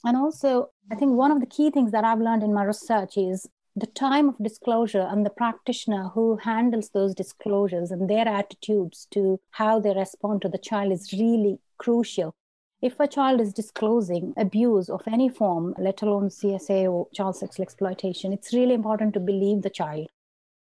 And 0.06 0.16
also, 0.16 0.70
I 0.92 0.96
think 0.96 1.14
one 1.14 1.32
of 1.32 1.40
the 1.40 1.48
key 1.48 1.72
things 1.72 1.92
that 1.92 2.04
I've 2.04 2.20
learned 2.20 2.44
in 2.44 2.54
my 2.54 2.64
research 2.64 3.18
is 3.18 3.48
the 3.78 3.88
time 3.88 4.30
of 4.30 4.38
disclosure 4.42 5.06
and 5.12 5.26
the 5.26 5.30
practitioner 5.30 6.10
who 6.14 6.38
handles 6.38 6.90
those 6.90 7.14
disclosures 7.14 7.92
and 7.92 8.10
their 8.10 8.26
attitudes 8.26 9.06
to 9.12 9.40
how 9.52 9.82
they 9.82 9.94
respond 9.94 10.42
to 10.42 10.50
the 10.50 10.58
child 10.58 10.94
is 10.94 11.12
really 11.12 11.60
crucial. 11.78 12.34
If 12.82 13.00
a 13.00 13.08
child 13.08 13.42
is 13.42 13.52
disclosing 13.52 14.34
abuse 14.38 14.90
of 14.90 15.02
any 15.08 15.28
form, 15.28 15.76
let 15.78 16.02
alone 16.02 16.30
CSA 16.30 16.90
or 16.90 17.08
child 17.14 17.36
sexual 17.36 17.64
exploitation, 17.64 18.32
it's 18.32 18.54
really 18.54 18.76
important 18.76 19.14
to 19.16 19.20
believe 19.20 19.62
the 19.62 19.70
child 19.70 20.08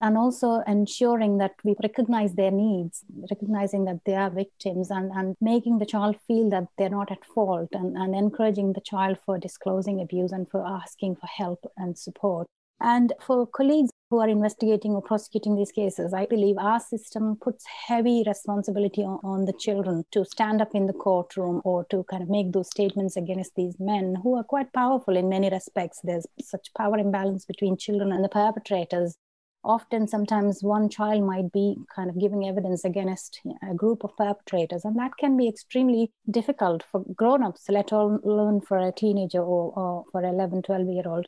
and 0.01 0.17
also 0.17 0.63
ensuring 0.67 1.39
that 1.39 1.55
we 1.63 1.75
recognize 1.83 2.35
their 2.35 2.51
needs, 2.51 3.05
recognizing 3.31 3.85
that 3.85 4.01
they 4.07 4.15
are 4.15 4.31
victims 4.31 4.91
and, 4.91 5.11
and 5.13 5.37
making 5.41 5.79
the 5.79 5.85
child 5.85 6.17
feel 6.27 6.49
that 6.49 6.69
they're 6.79 6.89
not 6.89 7.11
at 7.11 7.25
fault 7.25 7.69
and, 7.73 7.97
and 7.97 8.15
encouraging 8.15 8.73
the 8.73 8.81
child 8.81 9.19
for 9.27 9.37
disclosing 9.37 10.01
abuse 10.01 10.33
and 10.33 10.49
for 10.49 10.67
asking 10.67 11.17
for 11.17 11.27
help 11.27 11.67
and 11.77 11.99
support. 11.99 12.47
And 12.81 13.13
for 13.21 13.47
colleagues 13.47 13.91
who 14.09 14.21
are 14.21 14.29
investigating 14.29 14.93
or 14.93 15.03
prosecuting 15.03 15.55
these 15.55 15.71
cases, 15.71 16.15
I 16.15 16.25
believe 16.27 16.57
our 16.59 16.81
system 16.81 17.37
puts 17.37 17.65
heavy 17.87 18.25
responsibility 18.27 19.03
on, 19.03 19.21
on, 19.23 19.45
the 19.45 19.53
children 19.53 20.05
to 20.13 20.25
stand 20.25 20.63
up 20.63 20.75
in 20.75 20.87
the 20.87 20.95
courtroom 20.95 21.61
or 21.65 21.85
to 21.91 22.05
kind 22.05 22.23
of 22.23 22.31
make 22.31 22.53
those 22.53 22.69
statements 22.69 23.17
against 23.17 23.55
these 23.55 23.77
men 23.79 24.17
who 24.23 24.37
are 24.37 24.45
quite 24.45 24.73
powerful 24.73 25.17
in 25.17 25.29
many 25.29 25.51
respects. 25.51 26.01
There's 26.03 26.27
such 26.41 26.73
power 26.75 26.97
imbalance 26.97 27.45
between 27.45 27.77
children 27.77 28.13
and 28.13 28.25
the 28.25 28.29
perpetrators. 28.29 29.17
often 29.63 30.09
sometimes 30.09 30.63
one 30.63 30.89
child 30.89 31.23
might 31.23 31.53
be 31.53 31.77
kind 31.95 32.09
of 32.09 32.19
giving 32.19 32.47
evidence 32.49 32.85
against 32.85 33.41
a 33.71 33.75
group 33.75 34.03
of 34.05 34.17
perpetrators 34.17 34.87
and 34.87 34.97
that 34.99 35.11
can 35.19 35.37
be 35.37 35.49
extremely 35.49 36.11
difficult 36.31 36.83
for 36.91 37.05
grown-ups 37.15 37.67
let 37.69 37.93
alone 37.93 38.61
for 38.61 38.79
a 38.79 38.93
teenager 38.93 39.43
or, 39.43 39.65
or 39.77 40.05
for 40.11 40.25
11 40.25 40.63
12 40.63 40.89
year 40.89 41.07
old 41.07 41.27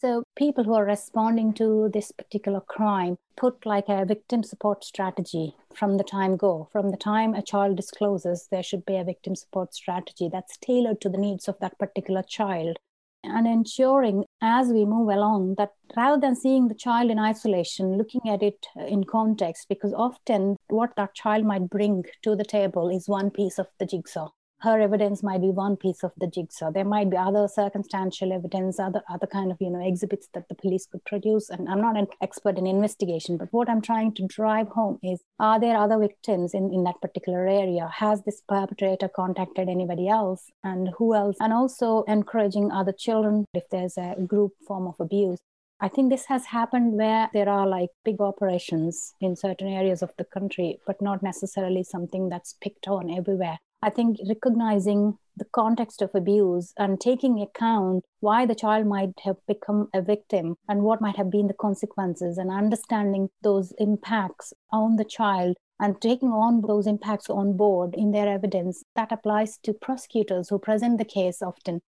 so 0.00 0.22
people 0.36 0.64
who 0.64 0.74
are 0.74 0.84
responding 0.84 1.52
to 1.54 1.88
this 1.92 2.12
particular 2.12 2.60
crime 2.60 3.16
put 3.36 3.64
like 3.64 3.88
a 3.88 4.04
victim 4.04 4.42
support 4.42 4.84
strategy 4.84 5.54
from 5.74 5.96
the 5.96 6.04
time 6.04 6.36
go. 6.36 6.68
From 6.72 6.90
the 6.90 6.96
time 6.96 7.34
a 7.34 7.42
child 7.42 7.76
discloses 7.76 8.48
there 8.50 8.62
should 8.62 8.84
be 8.84 8.96
a 8.96 9.04
victim 9.04 9.34
support 9.34 9.74
strategy 9.74 10.28
that's 10.30 10.56
tailored 10.58 11.00
to 11.00 11.08
the 11.08 11.18
needs 11.18 11.48
of 11.48 11.58
that 11.60 11.78
particular 11.78 12.22
child 12.22 12.76
and 13.24 13.46
ensuring 13.46 14.24
as 14.42 14.68
we 14.68 14.84
move 14.84 15.08
along 15.08 15.54
that 15.56 15.70
rather 15.96 16.20
than 16.20 16.36
seeing 16.36 16.68
the 16.68 16.74
child 16.74 17.10
in 17.10 17.18
isolation, 17.18 17.96
looking 17.96 18.20
at 18.28 18.42
it 18.42 18.66
in 18.76 19.04
context, 19.04 19.66
because 19.68 19.94
often 19.94 20.56
what 20.68 20.94
that 20.96 21.14
child 21.14 21.44
might 21.44 21.70
bring 21.70 22.04
to 22.22 22.36
the 22.36 22.44
table 22.44 22.88
is 22.90 23.08
one 23.08 23.30
piece 23.30 23.58
of 23.58 23.66
the 23.78 23.86
jigsaw 23.86 24.28
her 24.64 24.80
evidence 24.80 25.22
might 25.22 25.42
be 25.42 25.50
one 25.50 25.76
piece 25.76 26.02
of 26.02 26.12
the 26.16 26.26
jigsaw. 26.26 26.70
There 26.70 26.84
might 26.84 27.10
be 27.10 27.16
other 27.16 27.46
circumstantial 27.46 28.32
evidence, 28.32 28.80
other 28.80 29.02
other 29.08 29.26
kind 29.26 29.52
of 29.52 29.58
you 29.60 29.70
know 29.70 29.86
exhibits 29.86 30.28
that 30.34 30.48
the 30.48 30.54
police 30.54 30.86
could 30.86 31.04
produce. 31.04 31.50
And 31.50 31.68
I'm 31.68 31.80
not 31.80 31.98
an 31.98 32.08
expert 32.22 32.58
in 32.58 32.66
investigation, 32.66 33.36
but 33.36 33.52
what 33.52 33.68
I'm 33.68 33.82
trying 33.82 34.14
to 34.14 34.26
drive 34.26 34.68
home 34.68 34.98
is: 35.02 35.20
Are 35.38 35.60
there 35.60 35.76
other 35.76 35.98
victims 35.98 36.54
in 36.54 36.72
in 36.72 36.84
that 36.84 37.00
particular 37.02 37.46
area? 37.46 37.90
Has 37.94 38.22
this 38.22 38.42
perpetrator 38.48 39.08
contacted 39.08 39.68
anybody 39.68 40.08
else, 40.08 40.50
and 40.62 40.88
who 40.98 41.14
else? 41.14 41.36
And 41.40 41.52
also 41.52 42.04
encouraging 42.04 42.72
other 42.72 42.92
children 42.92 43.44
if 43.54 43.68
there's 43.70 43.98
a 43.98 44.14
group 44.26 44.52
form 44.66 44.86
of 44.86 44.98
abuse. 44.98 45.38
I 45.80 45.88
think 45.88 46.08
this 46.08 46.26
has 46.26 46.46
happened 46.46 46.94
where 46.94 47.28
there 47.34 47.48
are 47.48 47.66
like 47.66 47.90
big 48.04 48.20
operations 48.20 49.12
in 49.20 49.36
certain 49.36 49.68
areas 49.68 50.02
of 50.02 50.12
the 50.16 50.24
country, 50.24 50.78
but 50.86 51.02
not 51.02 51.22
necessarily 51.22 51.82
something 51.82 52.28
that's 52.28 52.54
picked 52.62 52.88
on 52.88 53.10
everywhere. 53.10 53.58
I 53.84 53.90
think 53.90 54.16
recognizing 54.26 55.18
the 55.36 55.44
context 55.44 56.00
of 56.00 56.14
abuse 56.14 56.72
and 56.78 56.98
taking 56.98 57.42
account 57.42 58.06
why 58.20 58.46
the 58.46 58.54
child 58.54 58.86
might 58.86 59.12
have 59.24 59.36
become 59.46 59.88
a 59.92 60.00
victim 60.00 60.56
and 60.66 60.84
what 60.84 61.02
might 61.02 61.16
have 61.16 61.30
been 61.30 61.48
the 61.48 61.60
consequences 61.60 62.38
and 62.38 62.50
understanding 62.50 63.28
those 63.42 63.74
impacts 63.76 64.54
on 64.72 64.96
the 64.96 65.04
child 65.04 65.58
and 65.78 66.00
taking 66.00 66.30
on 66.30 66.62
those 66.66 66.86
impacts 66.86 67.28
on 67.28 67.58
board 67.58 67.94
in 67.94 68.12
their 68.12 68.26
evidence 68.26 68.84
that 68.96 69.12
applies 69.12 69.58
to 69.64 69.74
prosecutors 69.74 70.48
who 70.48 70.58
present 70.58 70.96
the 70.96 71.04
case 71.04 71.42
often. 71.42 71.82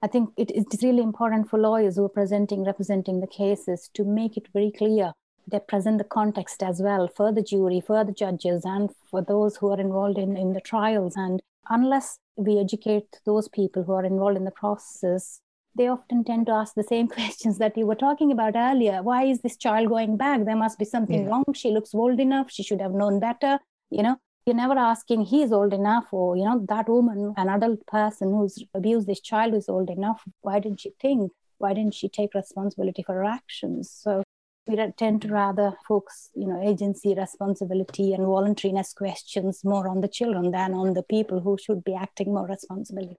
I 0.00 0.06
think 0.06 0.30
it 0.36 0.52
is 0.52 0.80
really 0.80 1.02
important 1.02 1.50
for 1.50 1.58
lawyers 1.58 1.96
who 1.96 2.04
are 2.04 2.18
presenting 2.20 2.64
representing 2.64 3.18
the 3.18 3.26
cases 3.26 3.90
to 3.94 4.04
make 4.04 4.36
it 4.36 4.46
very 4.52 4.70
clear 4.70 5.12
they 5.46 5.60
present 5.60 5.98
the 5.98 6.04
context 6.04 6.62
as 6.62 6.80
well 6.80 7.08
for 7.08 7.32
the 7.32 7.42
jury, 7.42 7.80
for 7.80 8.04
the 8.04 8.12
judges, 8.12 8.64
and 8.64 8.90
for 9.10 9.22
those 9.22 9.56
who 9.56 9.70
are 9.70 9.80
involved 9.80 10.18
in, 10.18 10.36
in 10.36 10.52
the 10.52 10.60
trials. 10.60 11.14
And 11.16 11.40
unless 11.68 12.18
we 12.36 12.58
educate 12.58 13.20
those 13.24 13.48
people 13.48 13.82
who 13.82 13.92
are 13.92 14.04
involved 14.04 14.36
in 14.36 14.44
the 14.44 14.50
process, 14.50 15.40
they 15.74 15.88
often 15.88 16.24
tend 16.24 16.46
to 16.46 16.52
ask 16.52 16.74
the 16.74 16.82
same 16.82 17.08
questions 17.16 17.58
that 17.58 17.76
you 17.76 17.86
were 17.86 17.94
talking 17.94 18.30
about 18.30 18.56
earlier. 18.56 19.02
Why 19.02 19.24
is 19.24 19.40
this 19.40 19.56
child 19.56 19.88
going 19.88 20.16
back? 20.16 20.44
There 20.44 20.56
must 20.56 20.78
be 20.78 20.84
something 20.84 21.24
yeah. 21.24 21.28
wrong. 21.28 21.44
She 21.54 21.70
looks 21.70 21.94
old 21.94 22.20
enough. 22.20 22.50
She 22.50 22.62
should 22.62 22.80
have 22.80 22.92
known 22.92 23.20
better. 23.20 23.58
You 23.90 24.02
know, 24.02 24.16
you're 24.46 24.56
never 24.56 24.78
asking 24.78 25.22
he's 25.22 25.52
old 25.52 25.72
enough 25.72 26.06
or, 26.12 26.36
you 26.36 26.44
know, 26.44 26.64
that 26.68 26.88
woman, 26.88 27.34
an 27.36 27.48
adult 27.48 27.86
person 27.86 28.30
who's 28.30 28.62
abused 28.74 29.06
this 29.06 29.20
child 29.20 29.54
is 29.54 29.68
old 29.68 29.90
enough. 29.90 30.22
Why 30.40 30.58
didn't 30.58 30.80
she 30.80 30.92
think? 31.00 31.32
Why 31.58 31.74
didn't 31.74 31.94
she 31.94 32.08
take 32.08 32.34
responsibility 32.34 33.02
for 33.02 33.14
her 33.14 33.24
actions? 33.24 33.90
So 33.90 34.24
we 34.66 34.76
tend 34.96 35.22
to 35.22 35.28
rather 35.28 35.72
focus, 35.86 36.30
you 36.34 36.46
know, 36.46 36.62
agency 36.62 37.14
responsibility 37.14 38.12
and 38.12 38.24
voluntariness 38.24 38.92
questions 38.92 39.64
more 39.64 39.88
on 39.88 40.00
the 40.00 40.08
children 40.08 40.52
than 40.52 40.72
on 40.72 40.94
the 40.94 41.02
people 41.02 41.40
who 41.40 41.58
should 41.58 41.82
be 41.82 41.94
acting 41.94 42.32
more 42.32 42.46
responsibly. 42.46 43.16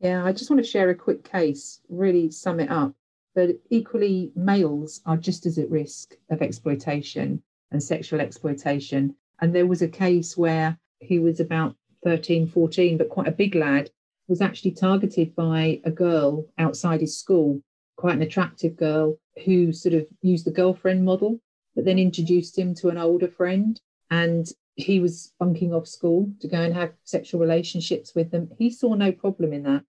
Yeah, 0.00 0.24
I 0.24 0.32
just 0.32 0.50
want 0.50 0.62
to 0.64 0.70
share 0.70 0.90
a 0.90 0.94
quick 0.94 1.30
case, 1.30 1.80
really 1.88 2.30
sum 2.30 2.60
it 2.60 2.70
up. 2.70 2.94
But 3.34 3.50
equally, 3.68 4.32
males 4.34 5.02
are 5.04 5.18
just 5.18 5.44
as 5.44 5.58
at 5.58 5.70
risk 5.70 6.14
of 6.30 6.40
exploitation 6.40 7.42
and 7.70 7.82
sexual 7.82 8.20
exploitation. 8.20 9.14
And 9.40 9.54
there 9.54 9.66
was 9.66 9.82
a 9.82 9.88
case 9.88 10.36
where 10.38 10.78
he 11.00 11.18
was 11.18 11.38
about 11.38 11.76
13, 12.04 12.46
14, 12.48 12.96
but 12.96 13.10
quite 13.10 13.28
a 13.28 13.32
big 13.32 13.54
lad, 13.54 13.90
was 14.28 14.40
actually 14.40 14.72
targeted 14.72 15.36
by 15.36 15.80
a 15.84 15.90
girl 15.90 16.46
outside 16.58 17.00
his 17.00 17.18
school, 17.18 17.62
quite 17.96 18.16
an 18.16 18.22
attractive 18.22 18.76
girl 18.76 19.18
who 19.44 19.72
sort 19.72 19.94
of 19.94 20.06
used 20.22 20.46
the 20.46 20.50
girlfriend 20.50 21.04
model, 21.04 21.40
but 21.74 21.84
then 21.84 21.98
introduced 21.98 22.58
him 22.58 22.74
to 22.74 22.88
an 22.88 22.98
older 22.98 23.28
friend. 23.28 23.80
And 24.10 24.46
he 24.76 25.00
was 25.00 25.32
bunking 25.38 25.72
off 25.72 25.88
school 25.88 26.30
to 26.40 26.48
go 26.48 26.60
and 26.60 26.74
have 26.74 26.92
sexual 27.04 27.40
relationships 27.40 28.14
with 28.14 28.30
them. 28.30 28.50
He 28.58 28.70
saw 28.70 28.94
no 28.94 29.12
problem 29.12 29.52
in 29.52 29.62
that. 29.64 29.82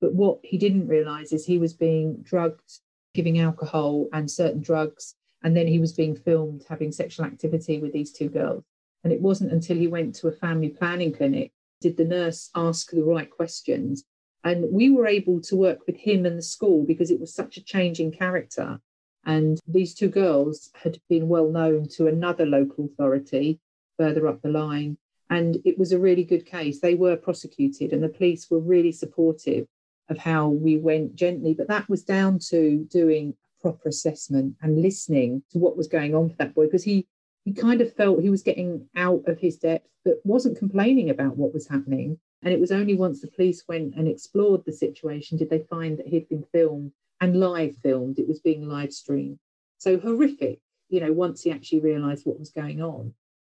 But 0.00 0.14
what 0.14 0.38
he 0.42 0.58
didn't 0.58 0.88
realize 0.88 1.32
is 1.32 1.46
he 1.46 1.58
was 1.58 1.72
being 1.72 2.18
drugged, 2.22 2.80
giving 3.14 3.40
alcohol 3.40 4.08
and 4.12 4.30
certain 4.30 4.60
drugs. 4.60 5.14
And 5.42 5.56
then 5.56 5.66
he 5.66 5.78
was 5.78 5.92
being 5.92 6.16
filmed 6.16 6.64
having 6.68 6.92
sexual 6.92 7.26
activity 7.26 7.78
with 7.80 7.92
these 7.92 8.12
two 8.12 8.28
girls. 8.28 8.64
And 9.02 9.12
it 9.12 9.20
wasn't 9.20 9.52
until 9.52 9.76
he 9.76 9.86
went 9.86 10.14
to 10.16 10.28
a 10.28 10.32
family 10.32 10.70
planning 10.70 11.12
clinic 11.12 11.52
did 11.84 11.96
the 11.98 12.04
nurse 12.04 12.48
ask 12.54 12.90
the 12.90 13.02
right 13.02 13.28
questions. 13.28 14.04
And 14.44 14.66
we 14.70 14.90
were 14.90 15.06
able 15.06 15.40
to 15.40 15.56
work 15.56 15.80
with 15.86 15.96
him 15.96 16.26
and 16.26 16.38
the 16.38 16.42
school 16.42 16.84
because 16.84 17.10
it 17.10 17.18
was 17.18 17.34
such 17.34 17.56
a 17.56 17.64
change 17.64 17.98
in 17.98 18.12
character 18.12 18.78
and 19.26 19.58
these 19.66 19.94
two 19.94 20.08
girls 20.08 20.70
had 20.74 20.98
been 21.08 21.28
well 21.28 21.50
known 21.50 21.88
to 21.96 22.06
another 22.06 22.44
local 22.44 22.86
authority 22.86 23.60
further 23.96 24.26
up 24.28 24.42
the 24.42 24.48
line. 24.48 24.98
And 25.30 25.58
it 25.64 25.78
was 25.78 25.92
a 25.92 25.98
really 25.98 26.24
good 26.24 26.44
case. 26.44 26.80
They 26.80 26.94
were 26.94 27.16
prosecuted, 27.16 27.92
and 27.92 28.02
the 28.02 28.08
police 28.08 28.50
were 28.50 28.60
really 28.60 28.92
supportive 28.92 29.66
of 30.10 30.18
how 30.18 30.48
we 30.48 30.76
went 30.76 31.14
gently. 31.14 31.54
But 31.54 31.68
that 31.68 31.88
was 31.88 32.04
down 32.04 32.38
to 32.50 32.86
doing 32.90 33.34
a 33.58 33.62
proper 33.62 33.88
assessment 33.88 34.56
and 34.60 34.82
listening 34.82 35.42
to 35.52 35.58
what 35.58 35.76
was 35.76 35.88
going 35.88 36.14
on 36.14 36.28
for 36.28 36.36
that 36.36 36.54
boy 36.54 36.66
because 36.66 36.84
he 36.84 37.06
he 37.44 37.52
kind 37.52 37.80
of 37.80 37.94
felt 37.94 38.22
he 38.22 38.30
was 38.30 38.42
getting 38.42 38.88
out 38.96 39.22
of 39.26 39.38
his 39.38 39.56
depth, 39.56 39.88
but 40.04 40.20
wasn't 40.24 40.58
complaining 40.58 41.10
about 41.10 41.36
what 41.36 41.52
was 41.52 41.68
happening. 41.68 42.18
And 42.42 42.52
it 42.52 42.60
was 42.60 42.72
only 42.72 42.94
once 42.94 43.20
the 43.20 43.28
police 43.28 43.64
went 43.68 43.94
and 43.94 44.08
explored 44.08 44.64
the 44.64 44.72
situation 44.72 45.38
did 45.38 45.50
they 45.50 45.60
find 45.70 45.98
that 45.98 46.06
he'd 46.06 46.28
been 46.28 46.44
filmed 46.52 46.92
and 47.20 47.40
live 47.40 47.76
filmed. 47.82 48.18
It 48.18 48.28
was 48.28 48.40
being 48.40 48.68
live 48.68 48.92
streamed. 48.92 49.38
So 49.78 49.98
horrific, 49.98 50.60
you 50.88 51.00
know, 51.00 51.12
once 51.12 51.42
he 51.42 51.50
actually 51.50 51.80
realized 51.80 52.26
what 52.26 52.38
was 52.38 52.50
going 52.50 52.82
on. 52.82 53.14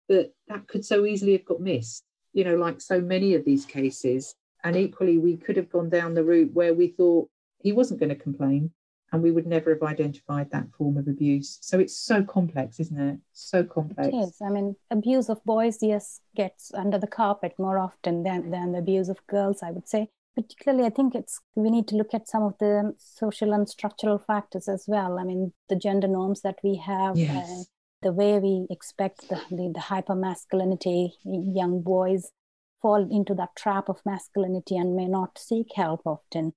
But 0.07 0.33
that 0.47 0.67
could 0.67 0.85
so 0.85 1.05
easily 1.05 1.33
have 1.33 1.45
got 1.45 1.61
missed, 1.61 2.03
you 2.33 2.43
know, 2.43 2.55
like 2.55 2.81
so 2.81 3.01
many 3.01 3.35
of 3.35 3.45
these 3.45 3.65
cases. 3.65 4.35
And 4.63 4.75
equally, 4.75 5.17
we 5.17 5.37
could 5.37 5.57
have 5.57 5.69
gone 5.69 5.89
down 5.89 6.13
the 6.13 6.23
route 6.23 6.53
where 6.53 6.73
we 6.73 6.87
thought 6.87 7.29
he 7.59 7.71
wasn't 7.71 7.99
going 7.99 8.09
to 8.09 8.15
complain 8.15 8.71
and 9.11 9.23
we 9.23 9.31
would 9.31 9.47
never 9.47 9.71
have 9.71 9.83
identified 9.83 10.51
that 10.51 10.67
form 10.77 10.97
of 10.97 11.07
abuse. 11.07 11.59
So 11.61 11.79
it's 11.79 11.97
so 11.97 12.23
complex, 12.23 12.79
isn't 12.79 12.99
it? 12.99 13.19
So 13.33 13.63
complex. 13.63 14.09
It 14.09 14.15
is. 14.15 14.37
I 14.45 14.49
mean, 14.49 14.75
abuse 14.91 15.29
of 15.29 15.43
boys, 15.45 15.77
yes, 15.81 16.19
gets 16.35 16.73
under 16.73 16.97
the 16.97 17.07
carpet 17.07 17.53
more 17.57 17.79
often 17.79 18.23
than, 18.23 18.51
than 18.51 18.73
the 18.73 18.79
abuse 18.79 19.09
of 19.09 19.25
girls, 19.27 19.63
I 19.63 19.71
would 19.71 19.87
say 19.87 20.09
particularly 20.37 20.85
i 20.85 20.89
think 20.89 21.15
it's 21.15 21.39
we 21.55 21.71
need 21.71 21.87
to 21.87 21.95
look 21.95 22.13
at 22.13 22.27
some 22.27 22.43
of 22.43 22.53
the 22.59 22.93
social 22.99 23.53
and 23.53 23.67
structural 23.67 24.19
factors 24.19 24.67
as 24.69 24.85
well 24.87 25.17
i 25.17 25.23
mean 25.23 25.51
the 25.67 25.75
gender 25.75 26.07
norms 26.07 26.41
that 26.41 26.59
we 26.63 26.75
have 26.75 27.17
yes. 27.17 27.49
uh, 27.49 27.63
the 28.03 28.13
way 28.13 28.37
we 28.37 28.67
expect 28.69 29.27
the, 29.29 29.41
the, 29.49 29.71
the 29.73 29.79
hyper 29.79 30.13
masculinity 30.13 31.13
young 31.25 31.81
boys 31.81 32.29
fall 32.83 33.07
into 33.09 33.33
that 33.33 33.55
trap 33.55 33.89
of 33.89 33.99
masculinity 34.05 34.77
and 34.77 34.95
may 34.95 35.07
not 35.07 35.39
seek 35.39 35.67
help 35.75 36.01
often 36.05 36.53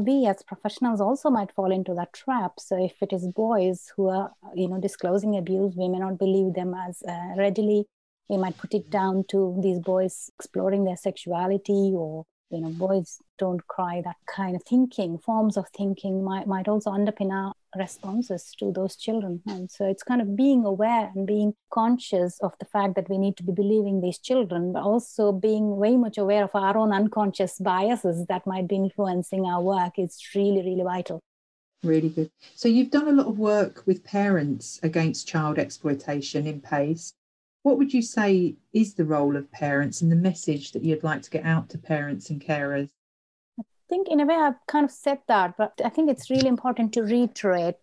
we 0.00 0.26
as 0.26 0.42
professionals 0.42 1.00
also 1.00 1.30
might 1.30 1.52
fall 1.52 1.72
into 1.72 1.94
that 1.94 2.12
trap. 2.12 2.58
So 2.58 2.82
if 2.82 2.94
it 3.02 3.12
is 3.12 3.26
boys 3.28 3.92
who 3.96 4.08
are 4.08 4.32
you 4.54 4.68
know 4.68 4.80
disclosing 4.80 5.36
abuse 5.36 5.74
we 5.76 5.88
may 5.88 5.98
not 5.98 6.18
believe 6.18 6.54
them 6.54 6.74
as 6.74 7.02
uh, 7.06 7.34
readily. 7.36 7.86
We 8.28 8.38
might 8.38 8.56
put 8.56 8.72
it 8.72 8.90
down 8.90 9.24
to 9.28 9.58
these 9.62 9.78
boys 9.80 10.30
exploring 10.38 10.84
their 10.84 10.96
sexuality 10.96 11.92
or 11.94 12.24
you 12.50 12.60
know 12.60 12.70
boys 12.70 13.18
don't 13.38 13.66
cry 13.66 14.00
that 14.04 14.16
kind 14.26 14.56
of 14.56 14.62
thinking 14.62 15.18
forms 15.18 15.56
of 15.56 15.66
thinking 15.76 16.24
might, 16.24 16.46
might 16.46 16.68
also 16.68 16.90
underpin 16.90 17.32
our 17.32 17.52
responses 17.76 18.52
to 18.58 18.72
those 18.72 18.96
children. 18.96 19.42
And 19.46 19.70
so 19.70 19.86
it's 19.86 20.02
kind 20.02 20.20
of 20.20 20.36
being 20.36 20.64
aware 20.64 21.10
and 21.14 21.26
being 21.26 21.54
conscious 21.70 22.38
of 22.40 22.52
the 22.58 22.66
fact 22.66 22.94
that 22.96 23.08
we 23.08 23.18
need 23.18 23.36
to 23.36 23.42
be 23.42 23.52
believing 23.52 24.00
these 24.00 24.18
children 24.18 24.72
but 24.72 24.82
also 24.82 25.32
being 25.32 25.78
very 25.80 25.96
much 25.96 26.18
aware 26.18 26.44
of 26.44 26.50
our 26.54 26.76
own 26.76 26.92
unconscious 26.92 27.58
biases 27.58 28.26
that 28.26 28.46
might 28.46 28.68
be 28.68 28.76
influencing 28.76 29.44
our 29.44 29.62
work 29.62 29.98
is 29.98 30.18
really 30.34 30.62
really 30.62 30.82
vital. 30.82 31.20
Really 31.82 32.08
good. 32.08 32.30
So 32.54 32.68
you've 32.68 32.90
done 32.90 33.08
a 33.08 33.12
lot 33.12 33.26
of 33.26 33.38
work 33.38 33.82
with 33.86 34.04
parents 34.04 34.80
against 34.82 35.28
child 35.28 35.58
exploitation 35.58 36.46
in 36.46 36.60
PACE. 36.60 37.12
What 37.62 37.78
would 37.78 37.92
you 37.92 38.02
say 38.02 38.56
is 38.72 38.94
the 38.94 39.04
role 39.04 39.36
of 39.36 39.50
parents 39.50 40.00
and 40.00 40.10
the 40.10 40.16
message 40.16 40.72
that 40.72 40.82
you'd 40.82 41.04
like 41.04 41.22
to 41.22 41.30
get 41.30 41.44
out 41.44 41.68
to 41.70 41.78
parents 41.78 42.30
and 42.30 42.40
carers? 42.40 42.90
Think, 43.94 44.08
in 44.08 44.18
a 44.18 44.26
way, 44.26 44.34
I've 44.34 44.66
kind 44.66 44.84
of 44.84 44.90
said 44.90 45.20
that, 45.28 45.56
but 45.56 45.80
I 45.84 45.88
think 45.88 46.10
it's 46.10 46.28
really 46.28 46.48
important 46.48 46.92
to 46.94 47.02
reiterate 47.02 47.76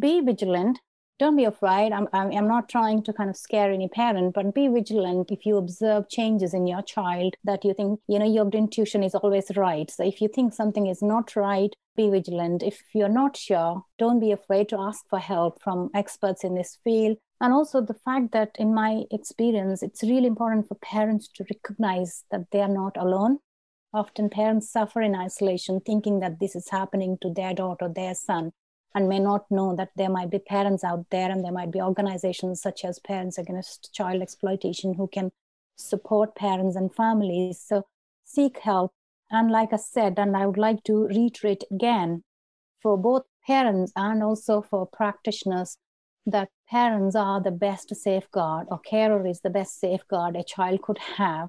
be 0.00 0.22
vigilant, 0.22 0.78
don't 1.18 1.36
be 1.36 1.44
afraid. 1.44 1.92
I'm, 1.92 2.08
I'm 2.14 2.48
not 2.48 2.70
trying 2.70 3.02
to 3.02 3.12
kind 3.12 3.28
of 3.28 3.36
scare 3.36 3.70
any 3.70 3.86
parent, 3.86 4.32
but 4.32 4.54
be 4.54 4.68
vigilant 4.68 5.30
if 5.30 5.44
you 5.44 5.58
observe 5.58 6.08
changes 6.08 6.54
in 6.54 6.66
your 6.66 6.80
child 6.80 7.34
that 7.44 7.66
you 7.66 7.74
think, 7.74 8.00
you 8.08 8.18
know, 8.18 8.24
your 8.24 8.48
intuition 8.48 9.02
is 9.02 9.14
always 9.14 9.54
right. 9.58 9.90
So 9.90 10.06
if 10.06 10.22
you 10.22 10.28
think 10.28 10.54
something 10.54 10.86
is 10.86 11.02
not 11.02 11.36
right, 11.36 11.74
be 11.98 12.08
vigilant. 12.08 12.62
If 12.62 12.82
you're 12.94 13.10
not 13.10 13.36
sure, 13.36 13.82
don't 13.98 14.20
be 14.20 14.32
afraid 14.32 14.70
to 14.70 14.80
ask 14.80 15.04
for 15.10 15.18
help 15.18 15.60
from 15.62 15.90
experts 15.94 16.44
in 16.44 16.54
this 16.54 16.78
field. 16.82 17.18
And 17.42 17.52
also 17.52 17.82
the 17.82 18.00
fact 18.06 18.32
that, 18.32 18.52
in 18.58 18.72
my 18.72 19.02
experience, 19.10 19.82
it's 19.82 20.02
really 20.02 20.28
important 20.28 20.66
for 20.66 20.76
parents 20.76 21.28
to 21.34 21.44
recognize 21.50 22.24
that 22.30 22.46
they 22.52 22.62
are 22.62 22.68
not 22.68 22.96
alone. 22.96 23.40
Often 23.92 24.30
parents 24.30 24.70
suffer 24.70 25.00
in 25.00 25.14
isolation, 25.14 25.80
thinking 25.80 26.20
that 26.20 26.40
this 26.40 26.54
is 26.54 26.68
happening 26.68 27.18
to 27.22 27.32
their 27.32 27.54
daughter, 27.54 27.88
their 27.88 28.14
son 28.14 28.52
and 28.94 29.08
may 29.08 29.18
not 29.18 29.50
know 29.50 29.74
that 29.76 29.90
there 29.96 30.08
might 30.08 30.30
be 30.30 30.38
parents 30.38 30.82
out 30.82 31.06
there 31.10 31.30
and 31.30 31.44
there 31.44 31.52
might 31.52 31.70
be 31.70 31.80
organizations 31.80 32.60
such 32.62 32.84
as 32.84 32.98
Parents 32.98 33.38
Against 33.38 33.92
Child 33.92 34.22
Exploitation 34.22 34.94
who 34.94 35.08
can 35.08 35.30
support 35.76 36.34
parents 36.34 36.76
and 36.76 36.94
families. 36.94 37.60
So 37.64 37.84
seek 38.24 38.58
help. 38.58 38.92
And 39.30 39.50
like 39.50 39.72
I 39.72 39.76
said, 39.76 40.18
and 40.18 40.36
I 40.36 40.46
would 40.46 40.56
like 40.56 40.82
to 40.84 41.06
reiterate 41.06 41.64
again 41.70 42.24
for 42.82 42.96
both 42.96 43.24
parents 43.46 43.92
and 43.94 44.22
also 44.22 44.62
for 44.62 44.86
practitioners 44.86 45.76
that 46.26 46.48
parents 46.70 47.14
are 47.14 47.42
the 47.42 47.50
best 47.50 47.94
safeguard 47.94 48.66
or 48.70 48.78
carer 48.78 49.26
is 49.26 49.40
the 49.40 49.50
best 49.50 49.78
safeguard 49.78 50.36
a 50.36 50.42
child 50.42 50.82
could 50.82 50.98
have 50.98 51.48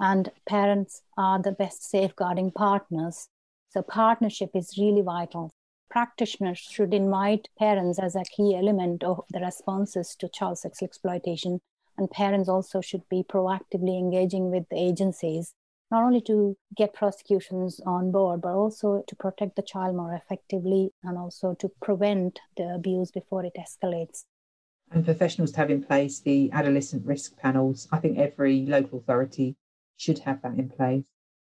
and 0.00 0.30
parents 0.48 1.02
are 1.16 1.40
the 1.40 1.52
best 1.52 1.82
safeguarding 1.82 2.50
partners 2.50 3.28
so 3.70 3.82
partnership 3.82 4.50
is 4.54 4.78
really 4.78 5.02
vital 5.02 5.50
practitioners 5.90 6.58
should 6.58 6.92
invite 6.92 7.48
parents 7.58 7.98
as 7.98 8.14
a 8.14 8.24
key 8.24 8.54
element 8.54 9.02
of 9.02 9.24
the 9.30 9.40
responses 9.40 10.14
to 10.18 10.28
child 10.28 10.58
sexual 10.58 10.86
exploitation. 10.86 11.60
And 11.96 12.10
parents 12.10 12.48
also 12.48 12.80
should 12.80 13.08
be 13.08 13.24
proactively 13.28 13.98
engaging 13.98 14.50
with 14.50 14.64
the 14.70 14.78
agencies, 14.78 15.54
not 15.90 16.04
only 16.04 16.20
to 16.22 16.56
get 16.76 16.94
prosecutions 16.94 17.80
on 17.84 18.12
board, 18.12 18.42
but 18.42 18.52
also 18.52 19.02
to 19.06 19.16
protect 19.16 19.56
the 19.56 19.62
child 19.62 19.96
more 19.96 20.14
effectively 20.14 20.90
and 21.02 21.18
also 21.18 21.54
to 21.54 21.68
prevent 21.82 22.38
the 22.56 22.72
abuse 22.74 23.10
before 23.10 23.44
it 23.44 23.56
escalates. 23.58 24.24
And 24.92 25.04
professionals 25.04 25.50
to 25.52 25.58
have 25.58 25.70
in 25.70 25.82
place 25.82 26.20
the 26.20 26.50
adolescent 26.52 27.04
risk 27.04 27.36
panels. 27.36 27.88
I 27.90 27.98
think 27.98 28.16
every 28.16 28.64
local 28.64 29.00
authority 29.00 29.56
should 29.98 30.20
have 30.20 30.40
that 30.42 30.58
in 30.58 30.70
place. 30.70 31.04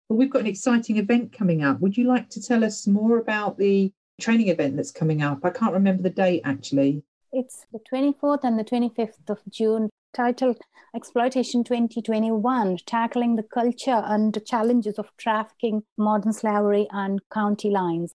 But 0.10 0.16
we've 0.16 0.32
got 0.32 0.42
an 0.42 0.48
exciting 0.48 0.98
event 0.98 1.32
coming 1.32 1.64
up. 1.64 1.80
Would 1.82 1.98
you 1.98 2.06
like 2.06 2.30
to 2.32 2.42
tell 2.42 2.64
us 2.64 2.88
more 2.88 3.20
about 3.20 3.58
the 3.58 3.92
training 4.20 4.48
event 4.48 4.76
that's 4.76 4.92
coming 4.92 5.22
up. 5.22 5.40
I 5.44 5.52
can't 5.52 5.74
remember 5.74 6.04
the 6.04 6.10
date 6.10 6.42
actually. 6.44 7.04
It's 7.32 7.66
the 7.72 7.80
24th 7.92 8.44
and 8.44 8.58
the 8.58 8.64
25th 8.64 9.30
of 9.30 9.40
June, 9.50 9.90
titled 10.14 10.60
Exploitation 10.96 11.64
2021 11.64 12.78
Tackling 12.86 13.36
the 13.36 13.44
Culture 13.44 14.02
and 14.06 14.38
Challenges 14.46 14.98
of 14.98 15.12
Trafficking, 15.18 15.84
Modern 15.98 16.34
Slavery, 16.34 16.88
and 16.92 17.20
County 17.32 17.70
Lines. 17.70 18.14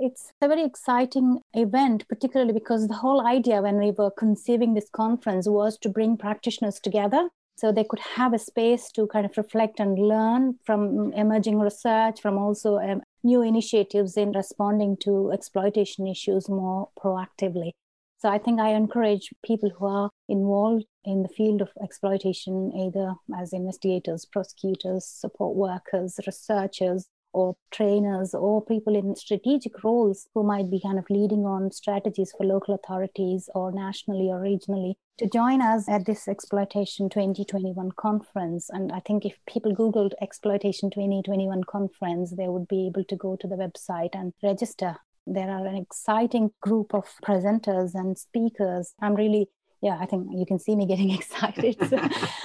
It's 0.00 0.32
a 0.42 0.48
very 0.48 0.64
exciting 0.64 1.40
event, 1.54 2.06
particularly 2.08 2.52
because 2.52 2.86
the 2.86 2.94
whole 2.94 3.26
idea 3.26 3.62
when 3.62 3.78
we 3.78 3.92
were 3.92 4.10
conceiving 4.10 4.74
this 4.74 4.90
conference 4.90 5.48
was 5.48 5.78
to 5.78 5.88
bring 5.88 6.16
practitioners 6.16 6.78
together 6.78 7.30
so 7.58 7.72
they 7.72 7.82
could 7.82 7.98
have 7.98 8.32
a 8.32 8.38
space 8.38 8.88
to 8.92 9.08
kind 9.08 9.26
of 9.26 9.36
reflect 9.36 9.80
and 9.80 9.98
learn 9.98 10.58
from 10.64 11.12
emerging 11.14 11.58
research, 11.58 12.20
from 12.22 12.38
also 12.38 12.78
um, 12.78 13.02
new 13.24 13.42
initiatives 13.42 14.16
in 14.16 14.30
responding 14.30 14.96
to 14.98 15.32
exploitation 15.32 16.06
issues 16.06 16.48
more 16.48 16.88
proactively. 16.96 17.72
So 18.18 18.28
I 18.28 18.38
think 18.38 18.60
I 18.60 18.74
encourage 18.74 19.30
people 19.44 19.70
who 19.76 19.86
are 19.86 20.10
involved 20.28 20.84
in 21.04 21.24
the 21.24 21.28
field 21.28 21.60
of 21.60 21.70
exploitation, 21.82 22.72
either 22.76 23.14
as 23.36 23.52
investigators, 23.52 24.24
prosecutors, 24.24 25.04
support 25.04 25.56
workers, 25.56 26.20
researchers, 26.26 27.06
or 27.32 27.56
trainers 27.70 28.34
or 28.34 28.64
people 28.64 28.96
in 28.96 29.14
strategic 29.16 29.82
roles 29.84 30.26
who 30.34 30.42
might 30.42 30.70
be 30.70 30.80
kind 30.80 30.98
of 30.98 31.10
leading 31.10 31.44
on 31.44 31.70
strategies 31.70 32.32
for 32.36 32.44
local 32.44 32.74
authorities 32.74 33.48
or 33.54 33.72
nationally 33.72 34.28
or 34.28 34.40
regionally 34.40 34.94
to 35.18 35.28
join 35.28 35.60
us 35.60 35.88
at 35.88 36.06
this 36.06 36.28
exploitation 36.28 37.08
2021 37.08 37.90
conference. 37.92 38.70
And 38.70 38.92
i 38.92 39.00
think 39.00 39.24
if 39.24 39.34
people 39.46 39.74
googled 39.74 40.12
exploitation 40.22 40.90
2021 40.90 41.64
conference 41.64 42.34
they 42.36 42.48
would 42.48 42.68
be 42.68 42.86
able 42.86 43.04
to 43.04 43.16
go 43.16 43.36
to 43.36 43.46
the 43.46 43.56
website 43.56 44.14
and 44.14 44.32
register. 44.42 44.96
There 45.26 45.50
are 45.50 45.66
an 45.66 45.76
exciting 45.76 46.52
group 46.62 46.94
of 46.94 47.04
presenters 47.22 47.90
and 47.94 48.16
speakers. 48.16 48.94
I'm 49.02 49.14
really 49.14 49.50
yeah, 49.80 49.96
I 50.00 50.06
think 50.06 50.28
you 50.32 50.44
can 50.46 50.58
see 50.58 50.74
me 50.74 50.86
getting 50.86 51.10
excited. 51.18 51.76
So 51.88 51.98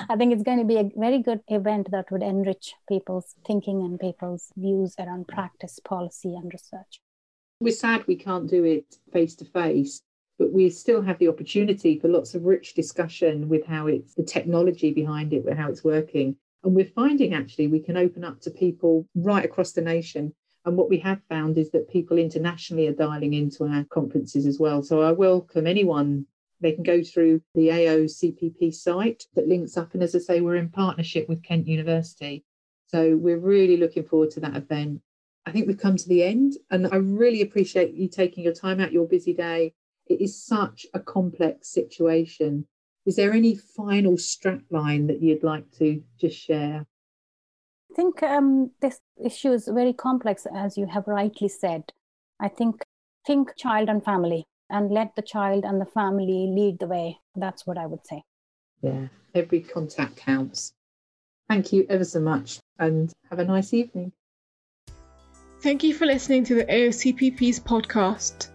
I 0.10 0.16
think 0.16 0.34
it's 0.34 0.44
going 0.44 0.60
to 0.60 0.66
be 0.66 0.78
a 0.78 0.90
very 0.96 1.22
good 1.22 1.42
event 1.48 1.90
that 1.92 2.12
would 2.12 2.24
enrich 2.24 2.74
people's 2.88 3.36
thinking 3.46 3.82
and 3.82 4.00
people's 4.00 4.52
views 4.56 4.96
around 5.00 5.28
practice, 5.28 5.80
policy, 5.84 6.36
and 6.36 6.52
research. 6.52 7.02
We're 7.60 7.72
sad 7.72 8.06
we 8.08 8.16
can't 8.16 8.50
do 8.50 8.64
it 8.64 8.98
face 9.12 9.36
to 9.36 9.46
face, 9.46 10.02
but 10.38 10.52
we 10.52 10.70
still 10.70 11.02
have 11.02 11.18
the 11.20 11.30
opportunity 11.30 11.98
for 12.00 12.08
lots 12.08 12.36
of 12.36 12.44
rich 12.44 12.74
discussion 12.74 13.50
with 13.50 13.66
how 13.66 13.88
it's 13.88 14.14
the 14.16 14.24
technology 14.24 14.94
behind 14.94 15.34
it, 15.34 15.46
with 15.46 15.58
how 15.58 15.70
it's 15.70 15.84
working. 15.84 16.36
And 16.64 16.76
we're 16.76 16.86
finding 16.86 17.34
actually 17.34 17.68
we 17.68 17.80
can 17.80 17.98
open 17.98 18.24
up 18.24 18.42
to 18.42 18.52
people 18.52 19.08
right 19.16 19.46
across 19.46 19.72
the 19.72 19.82
nation. 19.82 20.34
And 20.66 20.78
what 20.78 20.90
we 20.90 21.00
have 21.00 21.20
found 21.30 21.58
is 21.58 21.72
that 21.72 21.90
people 21.90 22.18
internationally 22.18 22.88
are 22.88 22.94
dialing 22.94 23.34
into 23.34 23.66
our 23.66 23.84
conferences 23.86 24.46
as 24.46 24.60
well. 24.60 24.82
So 24.82 25.02
I 25.02 25.12
welcome 25.12 25.68
anyone 25.68 26.26
they 26.64 26.72
can 26.72 26.84
go 26.84 27.04
through 27.04 27.42
the 27.54 27.68
AOCPP 27.68 28.74
site 28.74 29.26
that 29.36 29.48
links 29.48 29.78
up. 29.78 29.94
And 29.94 30.02
as 30.02 30.16
I 30.16 30.20
say, 30.20 30.42
we're 30.42 30.56
in 30.56 30.70
partnership 30.70 31.30
with 31.30 31.44
Kent 31.44 31.68
University. 31.68 32.44
So 32.88 33.16
we're 33.16 33.40
really 33.40 33.78
looking 33.78 34.04
forward 34.04 34.32
to 34.32 34.40
that 34.40 34.56
event. 34.56 35.02
I 35.46 35.52
think 35.52 35.68
we've 35.68 35.78
come 35.78 35.98
to 35.98 36.08
the 36.08 36.24
end, 36.24 36.54
and 36.72 36.88
I 36.88 36.96
really 36.96 37.42
appreciate 37.42 37.94
you 37.94 38.08
taking 38.08 38.46
your 38.46 38.54
time 38.54 38.80
out 38.80 38.94
your 38.94 39.08
busy 39.08 39.34
day. 39.34 39.74
It 40.08 40.22
is 40.22 40.42
such 40.42 40.86
a 40.94 41.00
complex 41.00 41.68
situation. 41.70 42.66
Is 43.06 43.18
there 43.18 43.34
any 43.34 43.56
final 43.56 44.14
strapline 44.14 45.08
that 45.08 45.22
you'd 45.22 45.44
like 45.44 45.70
to 45.80 46.02
just 46.18 46.38
share? 46.38 46.86
I 47.92 47.96
think 47.96 48.24
um, 48.24 48.72
this 48.82 49.02
issue 49.24 49.52
is 49.52 49.68
very 49.68 49.92
complex, 49.92 50.48
as 50.56 50.78
you 50.78 50.86
have 50.86 51.08
rightly 51.08 51.50
said. 51.50 51.92
I 52.40 52.48
think 52.48 52.84
think 53.26 53.56
child 53.58 53.90
and 53.90 54.04
family 54.04 54.46
and 54.70 54.92
let 54.92 55.16
the 55.16 55.22
child 55.22 55.64
and 55.66 55.80
the 55.80 55.86
family 55.86 56.48
lead 56.48 56.80
the 56.80 56.88
way. 56.88 57.20
That's 57.36 57.66
what 57.66 57.78
I 57.78 57.86
would 57.86 58.06
say. 58.06 58.24
Yeah, 58.82 59.08
every 59.34 59.62
contact 59.62 60.18
counts. 60.18 60.74
Thank 61.48 61.74
you 61.74 61.86
ever 61.90 62.04
so 62.06 62.20
much 62.20 62.60
and 62.80 63.12
have 63.30 63.40
a 63.40 63.46
nice 63.46 63.74
evening. 63.74 64.12
Thank 65.62 65.84
you 65.84 65.94
for 65.94 66.06
listening 66.06 66.44
to 66.46 66.56
the 66.56 66.66
AOCPP's 66.66 67.60
podcast. 67.60 68.50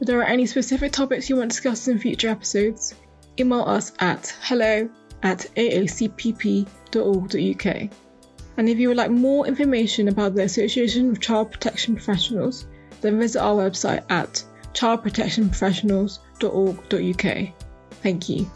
If 0.00 0.06
there 0.06 0.20
are 0.20 0.24
any 0.24 0.46
specific 0.46 0.92
topics 0.92 1.28
you 1.28 1.36
want 1.36 1.50
discussed 1.50 1.88
in 1.88 1.98
future 1.98 2.28
episodes, 2.28 2.94
email 3.38 3.62
us 3.62 3.92
at 3.98 4.34
hello 4.42 4.88
at 5.22 5.40
aocpp.org.uk. 5.56 6.66
And 8.56 8.68
if 8.68 8.78
you 8.78 8.88
would 8.88 8.96
like 8.96 9.10
more 9.10 9.46
information 9.46 10.08
about 10.08 10.34
the 10.34 10.44
Association 10.44 11.10
of 11.10 11.20
Child 11.20 11.50
Protection 11.52 11.96
Professionals, 11.96 12.66
then 13.00 13.18
visit 13.18 13.42
our 13.42 13.68
website 13.68 14.04
at 14.10 14.44
childprotectionprofessionals.org.uk. 14.74 17.52
Thank 18.02 18.28
you. 18.28 18.50